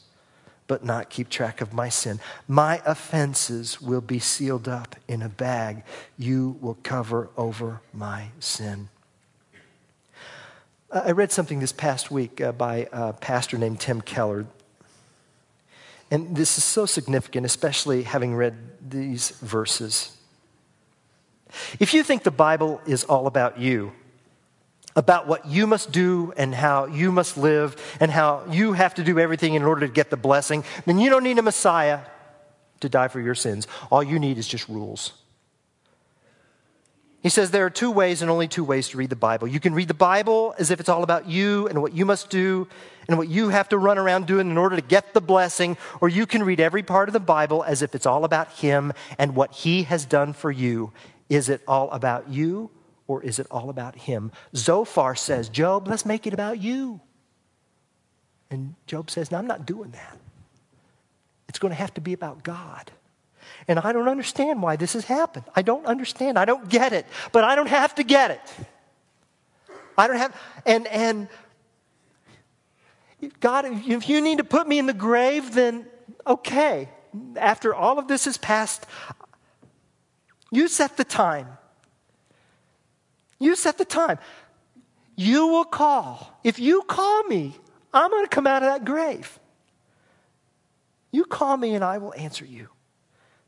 but 0.68 0.86
not 0.86 1.10
keep 1.10 1.30
track 1.30 1.62
of 1.62 1.74
my 1.74 1.90
sin. 1.90 2.20
My 2.48 2.82
offenses 2.86 3.82
will 3.82 4.02
be 4.02 4.20
sealed 4.20 4.68
up 4.68 4.96
in 5.08 5.22
a 5.22 5.30
bag. 5.30 5.84
You 6.18 6.58
will 6.62 6.78
cover 6.82 7.30
over 7.38 7.82
my 7.94 8.30
sin. 8.40 8.90
I 10.92 11.12
read 11.12 11.32
something 11.32 11.60
this 11.60 11.74
past 11.74 12.10
week 12.10 12.40
uh, 12.40 12.54
by 12.54 12.88
a 12.92 13.12
pastor 13.12 13.58
named 13.58 13.82
Tim 13.82 14.00
Keller. 14.00 14.46
And 16.12 16.36
this 16.36 16.58
is 16.58 16.64
so 16.64 16.86
significant, 16.86 17.46
especially 17.46 18.04
having 18.04 18.36
read 18.36 18.56
these 18.90 19.32
verses. 19.32 20.16
If 21.80 21.94
you 21.94 22.04
think 22.04 22.24
the 22.24 22.32
Bible 22.32 22.82
is 22.86 23.04
all 23.04 23.28
about 23.28 23.60
you, 23.60 23.92
about 24.96 25.28
what 25.28 25.46
you 25.46 25.68
must 25.68 25.92
do 25.92 26.34
and 26.38 26.56
how 26.56 26.86
you 26.86 27.12
must 27.12 27.38
live 27.38 27.76
and 28.00 28.10
how 28.10 28.44
you 28.50 28.74
have 28.74 28.94
to 28.96 29.04
do 29.04 29.20
everything 29.20 29.54
in 29.54 29.64
order 29.64 29.86
to 29.86 29.92
get 29.92 30.10
the 30.10 30.18
blessing, 30.18 30.64
then 30.86 31.00
you 31.00 31.10
don't 31.10 31.24
need 31.24 31.38
a 31.38 31.42
Messiah 31.42 32.00
to 32.80 32.90
die 32.90 33.08
for 33.08 33.20
your 33.20 33.36
sins. 33.36 33.68
All 33.92 34.04
you 34.04 34.20
need 34.20 34.38
is 34.38 34.48
just 34.48 34.70
rules. 34.70 35.14
He 37.22 37.30
says 37.30 37.52
there 37.52 37.66
are 37.66 37.72
two 37.72 37.90
ways 37.90 38.22
and 38.22 38.30
only 38.30 38.48
two 38.48 38.64
ways 38.64 38.90
to 38.90 38.98
read 38.98 39.10
the 39.10 39.16
Bible. 39.16 39.48
You 39.48 39.60
can 39.60 39.74
read 39.74 39.88
the 39.88 39.96
Bible 39.96 40.54
as 40.60 40.70
if 40.70 40.80
it's 40.80 40.90
all 40.90 41.04
about 41.04 41.28
you 41.28 41.68
and 41.68 41.82
what 41.82 41.94
you 41.94 42.06
must 42.06 42.30
do 42.30 42.68
and 43.08 43.18
what 43.18 43.28
you 43.28 43.50
have 43.50 43.70
to 43.70 43.78
run 43.78 43.98
around 43.98 44.28
doing 44.28 44.50
in 44.50 44.58
order 44.58 44.76
to 44.76 44.82
get 44.82 45.14
the 45.14 45.22
blessing, 45.22 45.78
or 46.02 46.10
you 46.10 46.26
can 46.26 46.44
read 46.44 46.60
every 46.60 46.84
part 46.84 47.10
of 47.10 47.14
the 47.14 47.20
Bible 47.20 47.64
as 47.64 47.82
if 47.82 47.96
it's 47.96 48.06
all 48.06 48.26
about 48.26 48.52
Him 48.54 48.94
and 49.18 49.36
what 49.36 49.54
He 49.54 49.84
has 49.84 50.06
done 50.06 50.34
for 50.34 50.52
you. 50.52 50.92
Is 51.30 51.50
it 51.50 51.62
all 51.68 51.90
about 51.92 52.30
you 52.30 52.72
or 53.08 53.24
is 53.24 53.40
it 53.40 53.48
all 53.50 53.70
about 53.70 53.96
Him? 53.96 54.32
Zophar 54.56 55.16
says, 55.16 55.50
Job, 55.50 55.88
let's 55.88 56.06
make 56.06 56.28
it 56.28 56.34
about 56.34 56.60
you. 56.60 57.02
And 58.50 58.76
Job 58.88 59.10
says, 59.10 59.32
No, 59.32 59.38
I'm 59.38 59.48
not 59.48 59.66
doing 59.66 59.92
that. 59.92 60.18
It's 61.50 61.60
going 61.60 61.72
to 61.72 61.78
have 61.78 61.94
to 61.96 62.02
be 62.02 62.14
about 62.14 62.44
God. 62.44 62.92
And 63.68 63.80
I 63.80 63.94
don't 63.94 64.08
understand 64.08 64.62
why 64.62 64.76
this 64.76 64.94
has 64.94 65.06
happened. 65.06 65.46
I 65.56 65.62
don't 65.62 65.86
understand. 65.86 66.38
I 66.38 66.46
don't 66.46 66.68
get 66.70 66.94
it. 66.94 67.06
But 67.32 67.44
I 67.44 67.56
don't 67.56 67.70
have 67.70 67.96
to 67.96 68.04
get 68.04 68.32
it. 68.32 68.68
I 69.98 70.08
don't 70.08 70.18
have, 70.18 70.36
and, 70.66 70.88
and 70.88 71.30
God, 73.40 73.66
if 73.66 74.10
you 74.10 74.22
need 74.22 74.38
to 74.40 74.44
put 74.44 74.68
me 74.68 74.80
in 74.80 74.86
the 74.86 74.94
grave, 74.94 75.54
then 75.54 75.86
okay. 76.26 76.90
After 77.38 77.74
all 77.74 77.98
of 77.98 78.08
this 78.08 78.28
is 78.28 78.38
passed, 78.38 78.86
you 80.52 80.68
set 80.68 80.98
the 80.98 81.04
time. 81.04 81.48
You 83.40 83.56
set 83.56 83.78
the 83.78 83.86
time. 83.86 84.20
You 85.16 85.48
will 85.48 85.66
call. 85.66 86.40
If 86.44 86.60
you 86.60 86.82
call 86.84 87.24
me, 87.24 87.56
I'm 87.94 88.12
going 88.12 88.26
to 88.26 88.30
come 88.30 88.48
out 88.48 88.64
of 88.64 88.70
that 88.70 88.84
grave. 88.84 89.40
You 91.12 91.24
call 91.24 91.56
me 91.56 91.74
and 91.76 91.84
I 91.84 91.98
will 91.98 92.14
answer 92.16 92.44
you 92.44 92.70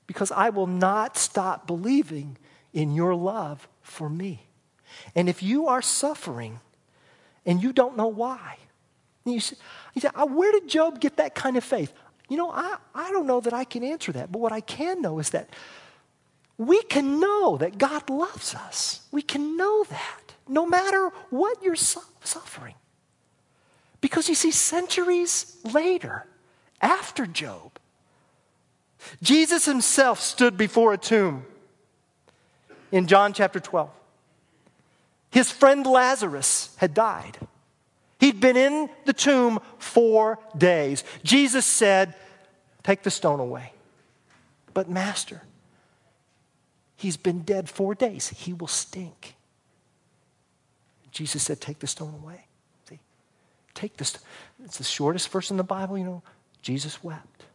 because 0.05 0.31
I 0.31 0.49
will 0.49 0.67
not 0.67 1.17
stop 1.17 1.67
believing 1.67 2.37
in 2.71 2.95
your 2.95 3.13
love 3.13 3.67
for 3.81 4.09
me. 4.09 4.47
And 5.15 5.27
if 5.27 5.43
you 5.43 5.67
are 5.67 5.81
suffering 5.81 6.61
and 7.45 7.61
you 7.61 7.73
don't 7.73 7.97
know 7.97 8.07
why, 8.07 8.57
you 9.33 9.39
say, 9.39 9.55
you 9.93 10.01
say, 10.01 10.09
uh, 10.15 10.25
where 10.25 10.51
did 10.51 10.67
Job 10.67 10.99
get 10.99 11.17
that 11.17 11.35
kind 11.35 11.57
of 11.57 11.63
faith? 11.63 11.93
You 12.29 12.37
know, 12.37 12.51
I, 12.51 12.77
I 12.93 13.11
don't 13.11 13.27
know 13.27 13.39
that 13.39 13.53
I 13.53 13.63
can 13.63 13.83
answer 13.83 14.11
that, 14.11 14.31
but 14.31 14.39
what 14.39 14.51
I 14.51 14.61
can 14.61 15.01
know 15.01 15.19
is 15.19 15.29
that 15.31 15.49
we 16.57 16.81
can 16.83 17.19
know 17.19 17.57
that 17.57 17.77
God 17.77 18.09
loves 18.09 18.55
us. 18.55 19.01
We 19.11 19.21
can 19.21 19.57
know 19.57 19.83
that 19.85 20.27
no 20.47 20.65
matter 20.65 21.11
what 21.29 21.61
you're 21.63 21.75
su- 21.75 22.01
suffering. 22.23 22.75
Because 24.01 24.29
you 24.29 24.35
see, 24.35 24.51
centuries 24.51 25.57
later, 25.63 26.25
after 26.81 27.25
Job, 27.25 27.79
Jesus 29.21 29.65
himself 29.65 30.19
stood 30.19 30.57
before 30.57 30.93
a 30.93 30.97
tomb 30.97 31.45
in 32.91 33.07
John 33.07 33.33
chapter 33.33 33.59
12. 33.59 33.89
His 35.31 35.51
friend 35.51 35.85
Lazarus 35.85 36.75
had 36.77 36.93
died. 36.93 37.37
He'd 38.27 38.41
been 38.41 38.57
in 38.57 38.89
the 39.05 39.13
tomb 39.13 39.61
four 39.77 40.37
days. 40.57 41.05
Jesus 41.23 41.65
said, 41.65 42.13
Take 42.83 43.03
the 43.03 43.09
stone 43.09 43.39
away. 43.39 43.71
But, 44.73 44.89
Master, 44.89 45.43
he's 46.97 47.15
been 47.15 47.43
dead 47.43 47.69
four 47.69 47.95
days. 47.95 48.27
He 48.27 48.51
will 48.51 48.67
stink. 48.67 49.35
Jesus 51.09 51.41
said, 51.41 51.61
Take 51.61 51.79
the 51.79 51.87
stone 51.87 52.13
away. 52.21 52.47
See? 52.89 52.99
Take 53.73 53.95
this. 53.95 54.17
It's 54.65 54.77
the 54.77 54.83
shortest 54.83 55.29
verse 55.29 55.49
in 55.49 55.55
the 55.55 55.63
Bible, 55.63 55.97
you 55.97 56.03
know. 56.03 56.21
Jesus 56.61 57.01
wept. 57.01 57.45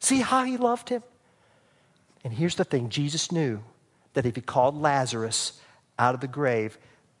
See 0.00 0.22
how 0.22 0.42
he 0.42 0.56
loved 0.56 0.88
him? 0.88 1.04
And 2.24 2.32
here's 2.32 2.56
the 2.56 2.64
thing 2.64 2.88
Jesus 2.88 3.30
knew 3.30 3.62
that 4.14 4.26
if 4.26 4.34
he 4.34 4.42
called 4.42 4.74
Lazarus 4.74 5.60
out 6.00 6.16
of 6.16 6.20
the 6.20 6.26
grave, 6.26 6.78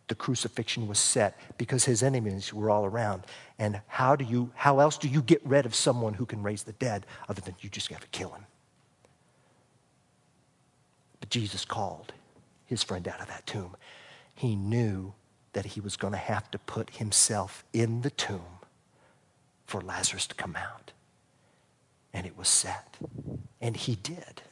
the 0.08 0.14
crucifixion 0.14 0.86
was 0.86 0.98
set 0.98 1.38
because 1.56 1.84
his 1.84 2.02
enemies 2.02 2.52
were 2.52 2.70
all 2.70 2.84
around. 2.84 3.22
And 3.58 3.80
how 3.86 4.16
do 4.16 4.24
you 4.24 4.50
how 4.54 4.80
else 4.80 4.98
do 4.98 5.08
you 5.08 5.22
get 5.22 5.44
rid 5.46 5.66
of 5.66 5.74
someone 5.74 6.14
who 6.14 6.26
can 6.26 6.42
raise 6.42 6.62
the 6.62 6.72
dead 6.72 7.06
other 7.28 7.40
than 7.40 7.54
you 7.60 7.70
just 7.70 7.90
have 7.90 8.00
to 8.00 8.08
kill 8.08 8.30
him? 8.30 8.46
But 11.20 11.30
Jesus 11.30 11.64
called 11.64 12.12
his 12.66 12.82
friend 12.82 13.08
out 13.08 13.20
of 13.20 13.28
that 13.28 13.46
tomb. 13.46 13.76
He 14.34 14.56
knew 14.56 15.14
that 15.52 15.64
he 15.64 15.80
was 15.80 15.96
going 15.96 16.12
to 16.12 16.18
have 16.18 16.50
to 16.50 16.58
put 16.58 16.90
himself 16.90 17.64
in 17.72 18.02
the 18.02 18.10
tomb 18.10 18.58
for 19.66 19.80
Lazarus 19.80 20.26
to 20.26 20.34
come 20.34 20.56
out. 20.56 20.92
And 22.12 22.26
it 22.26 22.36
was 22.36 22.48
set. 22.48 22.96
And 23.60 23.76
he 23.76 23.94
did. 23.94 24.42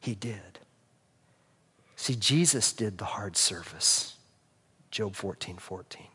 He 0.00 0.14
did. 0.14 0.58
See, 1.96 2.14
Jesus 2.14 2.72
did 2.72 2.98
the 2.98 3.04
hard 3.04 3.36
service. 3.36 4.17
Job 4.90 5.14
14 5.14 5.56
14. 5.56 6.06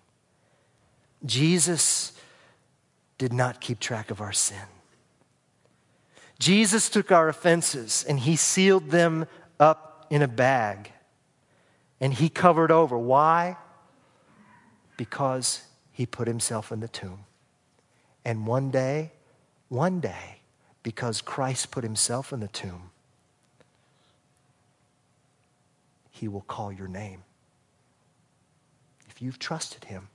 Jesus 1.26 2.14
did 3.18 3.32
not 3.32 3.62
keep 3.62 3.80
track 3.80 4.12
of 4.12 4.20
our 4.20 4.34
sin. 4.34 4.58
Jesus 6.40 6.90
took 6.90 7.12
our 7.12 7.30
offenses 7.30 8.04
and 8.08 8.20
he 8.20 8.36
sealed 8.36 8.90
them 8.90 9.28
up 9.60 10.06
in 10.10 10.22
a 10.22 10.28
bag 10.28 10.92
and 12.02 12.14
he 12.14 12.28
covered 12.28 12.72
over. 12.72 12.98
Why? 12.98 13.56
Because 14.98 15.62
he 15.94 16.06
put 16.06 16.28
himself 16.28 16.72
in 16.72 16.82
the 16.82 16.90
tomb. 16.90 17.20
And 18.26 18.46
one 18.46 18.72
day, 18.72 19.12
one 19.70 20.00
day, 20.00 20.42
because 20.82 21.22
Christ 21.22 21.72
put 21.72 21.84
himself 21.84 22.34
in 22.34 22.42
the 22.42 22.50
tomb, 22.50 22.90
he 26.12 26.28
will 26.28 26.42
call 26.42 26.72
your 26.72 26.88
name. 26.88 27.24
If 29.14 29.22
you've 29.22 29.38
trusted 29.38 29.86
him, 29.86 30.08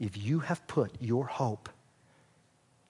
if 0.00 0.16
you 0.16 0.38
have 0.40 0.66
put 0.66 0.90
your 1.00 1.26
hope 1.26 1.68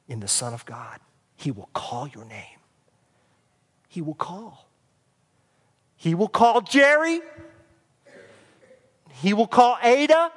in 0.07 0.21
the 0.21 0.29
Son 0.29 0.55
of 0.55 0.65
God, 0.67 1.01
he 1.37 1.51
will 1.51 1.69
call 1.73 2.07
your 2.07 2.25
name. 2.25 2.61
He 3.89 4.01
will 4.01 4.15
call. 4.15 4.69
He 5.97 6.15
will 6.15 6.29
call 6.29 6.61
Jerry. 6.61 7.21
He 9.15 9.35
will 9.35 9.49
call 9.49 9.79
Ada. 9.83 10.31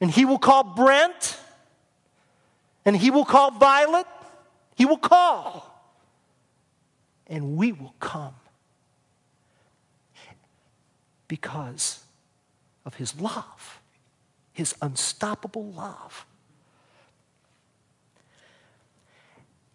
And 0.00 0.10
he 0.10 0.24
will 0.24 0.38
call 0.38 0.64
Brent. 0.64 1.38
And 2.86 2.96
he 2.96 3.10
will 3.10 3.26
call 3.26 3.50
Violet. 3.50 4.06
He 4.76 4.86
will 4.86 4.96
call. 4.96 5.92
And 7.26 7.58
we 7.58 7.72
will 7.72 7.94
come. 8.00 8.34
Because 11.28 12.05
of 12.86 12.94
his 12.94 13.20
love, 13.20 13.80
his 14.52 14.74
unstoppable 14.80 15.66
love. 15.72 16.24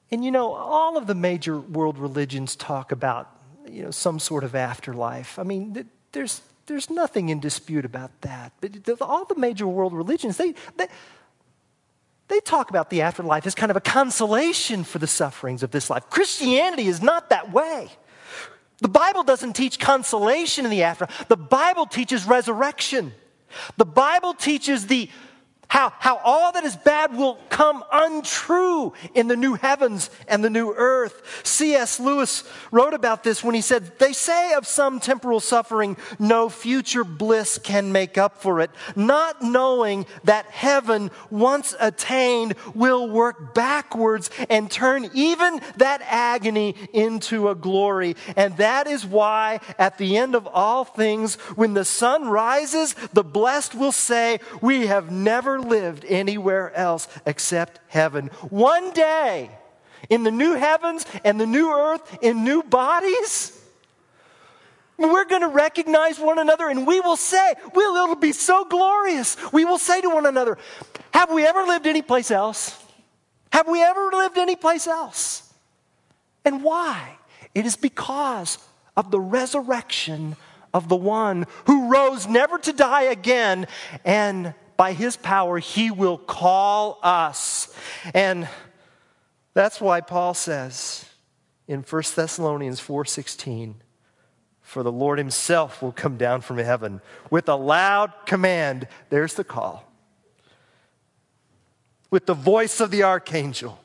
And 0.09 0.25
you 0.25 0.31
know, 0.31 0.53
all 0.53 0.97
of 0.97 1.05
the 1.05 1.15
major 1.15 1.59
world 1.59 1.99
religions 1.99 2.55
talk 2.55 2.91
about, 2.91 3.29
you 3.69 3.83
know, 3.83 3.91
some 3.91 4.17
sort 4.17 4.43
of 4.43 4.55
afterlife. 4.55 5.37
I 5.37 5.43
mean, 5.43 5.85
there's 6.11 6.41
there's 6.65 6.89
nothing 6.89 7.29
in 7.29 7.39
dispute 7.39 7.85
about 7.85 8.11
that. 8.21 8.53
But 8.61 9.01
all 9.01 9.25
the 9.25 9.35
major 9.35 9.67
world 9.67 9.93
religions, 9.93 10.37
they, 10.37 10.53
they, 10.77 10.87
they 12.27 12.39
talk 12.39 12.69
about 12.69 12.89
the 12.89 13.01
afterlife 13.01 13.45
as 13.45 13.55
kind 13.55 13.71
of 13.71 13.75
a 13.75 13.81
consolation 13.81 14.83
for 14.85 14.99
the 14.99 15.07
sufferings 15.07 15.63
of 15.63 15.71
this 15.71 15.89
life. 15.89 16.09
Christianity 16.09 16.87
is 16.87 17.01
not 17.01 17.29
that 17.29 17.51
way. 17.51 17.89
The 18.81 18.89
Bible 18.89 19.23
doesn't 19.23 19.53
teach 19.53 19.79
consolation 19.79 20.65
in 20.65 20.71
the 20.71 20.83
afterlife, 20.83 21.27
the 21.27 21.37
Bible 21.37 21.85
teaches 21.85 22.25
resurrection. 22.25 23.13
The 23.77 23.85
Bible 23.85 24.33
teaches 24.33 24.87
the 24.87 25.09
how, 25.71 25.93
how 25.99 26.17
all 26.17 26.51
that 26.51 26.65
is 26.65 26.75
bad 26.75 27.15
will 27.15 27.39
come 27.47 27.81
untrue 27.93 28.91
in 29.15 29.29
the 29.29 29.37
new 29.37 29.53
heavens 29.53 30.09
and 30.27 30.43
the 30.43 30.49
new 30.49 30.73
earth. 30.73 31.41
C.S. 31.45 31.97
Lewis 31.97 32.43
wrote 32.71 32.93
about 32.93 33.23
this 33.23 33.41
when 33.41 33.55
he 33.55 33.61
said, 33.61 33.97
They 33.97 34.11
say 34.11 34.51
of 34.51 34.67
some 34.67 34.99
temporal 34.99 35.39
suffering, 35.39 35.95
no 36.19 36.49
future 36.49 37.05
bliss 37.05 37.57
can 37.57 37.93
make 37.93 38.17
up 38.17 38.41
for 38.41 38.59
it, 38.59 38.69
not 38.97 39.41
knowing 39.41 40.07
that 40.25 40.45
heaven, 40.47 41.09
once 41.29 41.73
attained, 41.79 42.55
will 42.75 43.09
work 43.09 43.53
backwards 43.53 44.29
and 44.49 44.69
turn 44.69 45.09
even 45.13 45.61
that 45.77 46.01
agony 46.03 46.75
into 46.91 47.47
a 47.47 47.55
glory. 47.55 48.17
And 48.35 48.57
that 48.57 48.87
is 48.87 49.05
why, 49.05 49.61
at 49.79 49.97
the 49.97 50.17
end 50.17 50.35
of 50.35 50.47
all 50.47 50.83
things, 50.83 51.35
when 51.55 51.75
the 51.75 51.85
sun 51.85 52.27
rises, 52.27 52.93
the 53.13 53.23
blessed 53.23 53.73
will 53.73 53.93
say, 53.93 54.41
We 54.59 54.87
have 54.87 55.09
never 55.09 55.60
lived 55.61 56.05
anywhere 56.07 56.73
else 56.73 57.07
except 57.25 57.79
heaven. 57.87 58.27
One 58.49 58.91
day, 58.91 59.51
in 60.09 60.23
the 60.23 60.31
new 60.31 60.53
heavens 60.53 61.05
and 61.23 61.39
the 61.39 61.45
new 61.45 61.71
earth, 61.71 62.17
in 62.21 62.43
new 62.43 62.63
bodies, 62.63 63.57
we're 64.97 65.25
going 65.25 65.41
to 65.41 65.47
recognize 65.47 66.19
one 66.19 66.39
another 66.39 66.69
and 66.69 66.85
we 66.85 66.99
will 66.99 67.15
say, 67.15 67.53
well, 67.73 67.95
it'll 68.03 68.15
be 68.15 68.31
so 68.31 68.65
glorious. 68.65 69.35
We 69.51 69.65
will 69.65 69.79
say 69.79 70.01
to 70.01 70.09
one 70.09 70.25
another, 70.25 70.57
Have 71.13 71.31
we 71.31 71.45
ever 71.45 71.63
lived 71.63 71.87
anyplace 71.87 72.31
else? 72.31 72.77
Have 73.51 73.67
we 73.67 73.81
ever 73.81 74.09
lived 74.13 74.37
anyplace 74.37 74.87
else? 74.87 75.51
And 76.45 76.63
why? 76.63 77.17
It 77.53 77.65
is 77.65 77.75
because 77.75 78.57
of 78.95 79.11
the 79.11 79.19
resurrection 79.19 80.35
of 80.73 80.87
the 80.87 80.95
one 80.95 81.47
who 81.65 81.89
rose 81.89 82.27
never 82.27 82.57
to 82.59 82.73
die 82.73 83.03
again 83.03 83.67
and 84.05 84.53
by 84.81 84.93
his 84.93 85.15
power, 85.15 85.59
he 85.59 85.91
will 85.91 86.17
call 86.17 86.97
us. 87.03 87.71
And 88.15 88.49
that's 89.53 89.79
why 89.79 90.01
Paul 90.01 90.33
says 90.33 91.05
in 91.67 91.83
1 91.83 92.15
Thessalonians 92.15 92.79
4:16, 92.79 93.75
for 94.63 94.81
the 94.81 94.91
Lord 94.91 95.19
himself 95.19 95.83
will 95.83 95.91
come 95.91 96.17
down 96.17 96.41
from 96.41 96.57
heaven 96.57 96.99
with 97.29 97.47
a 97.47 97.53
loud 97.53 98.11
command. 98.25 98.87
There's 99.11 99.35
the 99.35 99.43
call. 99.43 99.83
With 102.09 102.25
the 102.25 102.33
voice 102.33 102.79
of 102.79 102.89
the 102.89 103.03
archangel 103.03 103.77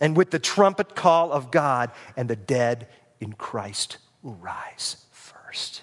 And 0.00 0.16
with 0.16 0.30
the 0.30 0.38
trumpet 0.38 0.94
call 0.94 1.32
of 1.32 1.50
God, 1.50 1.90
and 2.16 2.28
the 2.28 2.36
dead 2.36 2.86
in 3.18 3.32
Christ 3.32 3.98
will 4.22 4.34
rise 4.34 5.06
first. 5.10 5.82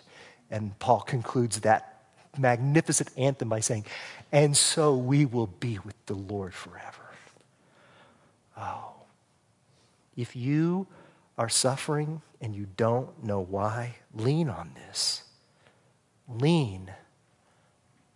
And 0.51 0.77
Paul 0.77 1.01
concludes 1.01 1.61
that 1.61 1.92
magnificent 2.37 3.09
anthem 3.17 3.49
by 3.49 3.59
saying, 3.59 3.85
And 4.31 4.55
so 4.55 4.95
we 4.95 5.25
will 5.25 5.47
be 5.47 5.79
with 5.79 5.95
the 6.05 6.15
Lord 6.15 6.53
forever. 6.53 7.11
Oh, 8.57 8.93
if 10.15 10.35
you 10.35 10.87
are 11.37 11.49
suffering 11.49 12.21
and 12.41 12.55
you 12.55 12.67
don't 12.77 13.23
know 13.23 13.39
why, 13.39 13.95
lean 14.13 14.49
on 14.49 14.71
this. 14.75 15.23
Lean 16.27 16.91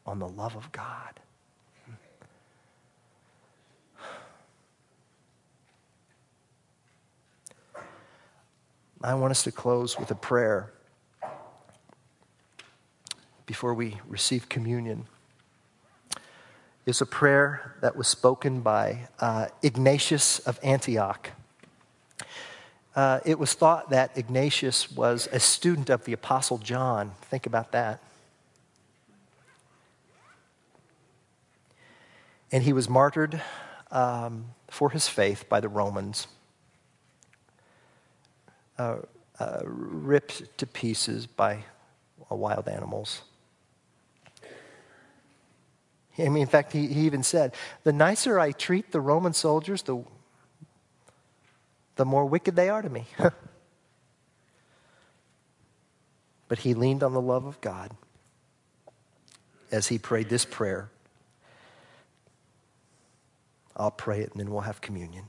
on 0.05 0.19
the 0.19 0.27
love 0.27 0.55
of 0.55 0.71
God. 0.71 1.19
I 9.03 9.13
want 9.13 9.31
us 9.31 9.43
to 9.43 9.51
close 9.51 9.99
with 9.99 10.09
a 10.09 10.15
prayer 10.15 10.73
before 13.47 13.73
we 13.73 13.97
receive 14.07 14.49
communion. 14.49 15.05
is 16.85 17.01
a 17.01 17.05
prayer 17.05 17.75
that 17.81 17.95
was 17.95 18.07
spoken 18.07 18.59
by 18.59 19.07
uh, 19.19 19.47
Ignatius 19.63 20.39
of 20.39 20.59
Antioch. 20.61 21.31
Uh, 22.93 23.19
it 23.25 23.39
was 23.39 23.53
thought 23.53 23.89
that 23.89 24.17
Ignatius 24.17 24.91
was 24.91 25.29
a 25.31 25.39
student 25.39 25.89
of 25.89 26.03
the 26.03 26.13
Apostle 26.13 26.57
John. 26.57 27.11
Think 27.21 27.45
about 27.45 27.71
that. 27.71 28.01
And 32.51 32.63
he 32.63 32.73
was 32.73 32.89
martyred 32.89 33.41
um, 33.91 34.45
for 34.69 34.89
his 34.89 35.07
faith 35.07 35.47
by 35.47 35.61
the 35.61 35.69
Romans, 35.69 36.27
uh, 38.77 38.97
uh, 39.39 39.59
ripped 39.63 40.57
to 40.57 40.65
pieces 40.65 41.27
by 41.27 41.63
wild 42.29 42.67
animals. 42.67 43.21
I 46.19 46.29
mean, 46.29 46.41
in 46.41 46.47
fact, 46.47 46.73
he, 46.73 46.87
he 46.87 47.01
even 47.01 47.21
said, 47.21 47.53
The 47.83 47.93
nicer 47.93 48.39
I 48.39 48.51
treat 48.51 48.91
the 48.91 49.01
Roman 49.01 49.33
soldiers, 49.33 49.83
the 49.83 50.03
the 51.97 52.05
more 52.05 52.25
wicked 52.25 52.55
they 52.55 52.69
are 52.69 52.81
to 52.81 52.89
me. 52.89 53.05
but 56.47 56.59
he 56.59 56.73
leaned 56.73 57.03
on 57.03 57.13
the 57.13 57.21
love 57.21 57.45
of 57.45 57.59
God 57.59 57.91
as 59.71 59.87
he 59.87 59.97
prayed 59.97 60.29
this 60.29 60.45
prayer. 60.45 60.89
I'll 63.75 63.91
pray 63.91 64.21
it 64.21 64.31
and 64.31 64.39
then 64.39 64.49
we'll 64.51 64.61
have 64.61 64.79
communion. 64.79 65.25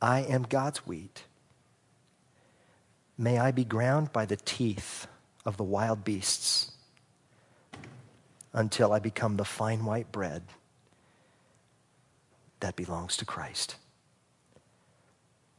I 0.00 0.20
am 0.20 0.44
God's 0.44 0.86
wheat. 0.86 1.24
May 3.18 3.38
I 3.38 3.50
be 3.52 3.64
ground 3.64 4.12
by 4.12 4.24
the 4.26 4.36
teeth 4.36 5.06
of 5.44 5.56
the 5.56 5.64
wild 5.64 6.02
beasts 6.04 6.72
until 8.52 8.92
I 8.92 8.98
become 8.98 9.36
the 9.36 9.44
fine 9.44 9.84
white 9.84 10.12
bread 10.12 10.42
that 12.60 12.76
belongs 12.76 13.16
to 13.18 13.24
Christ. 13.24 13.76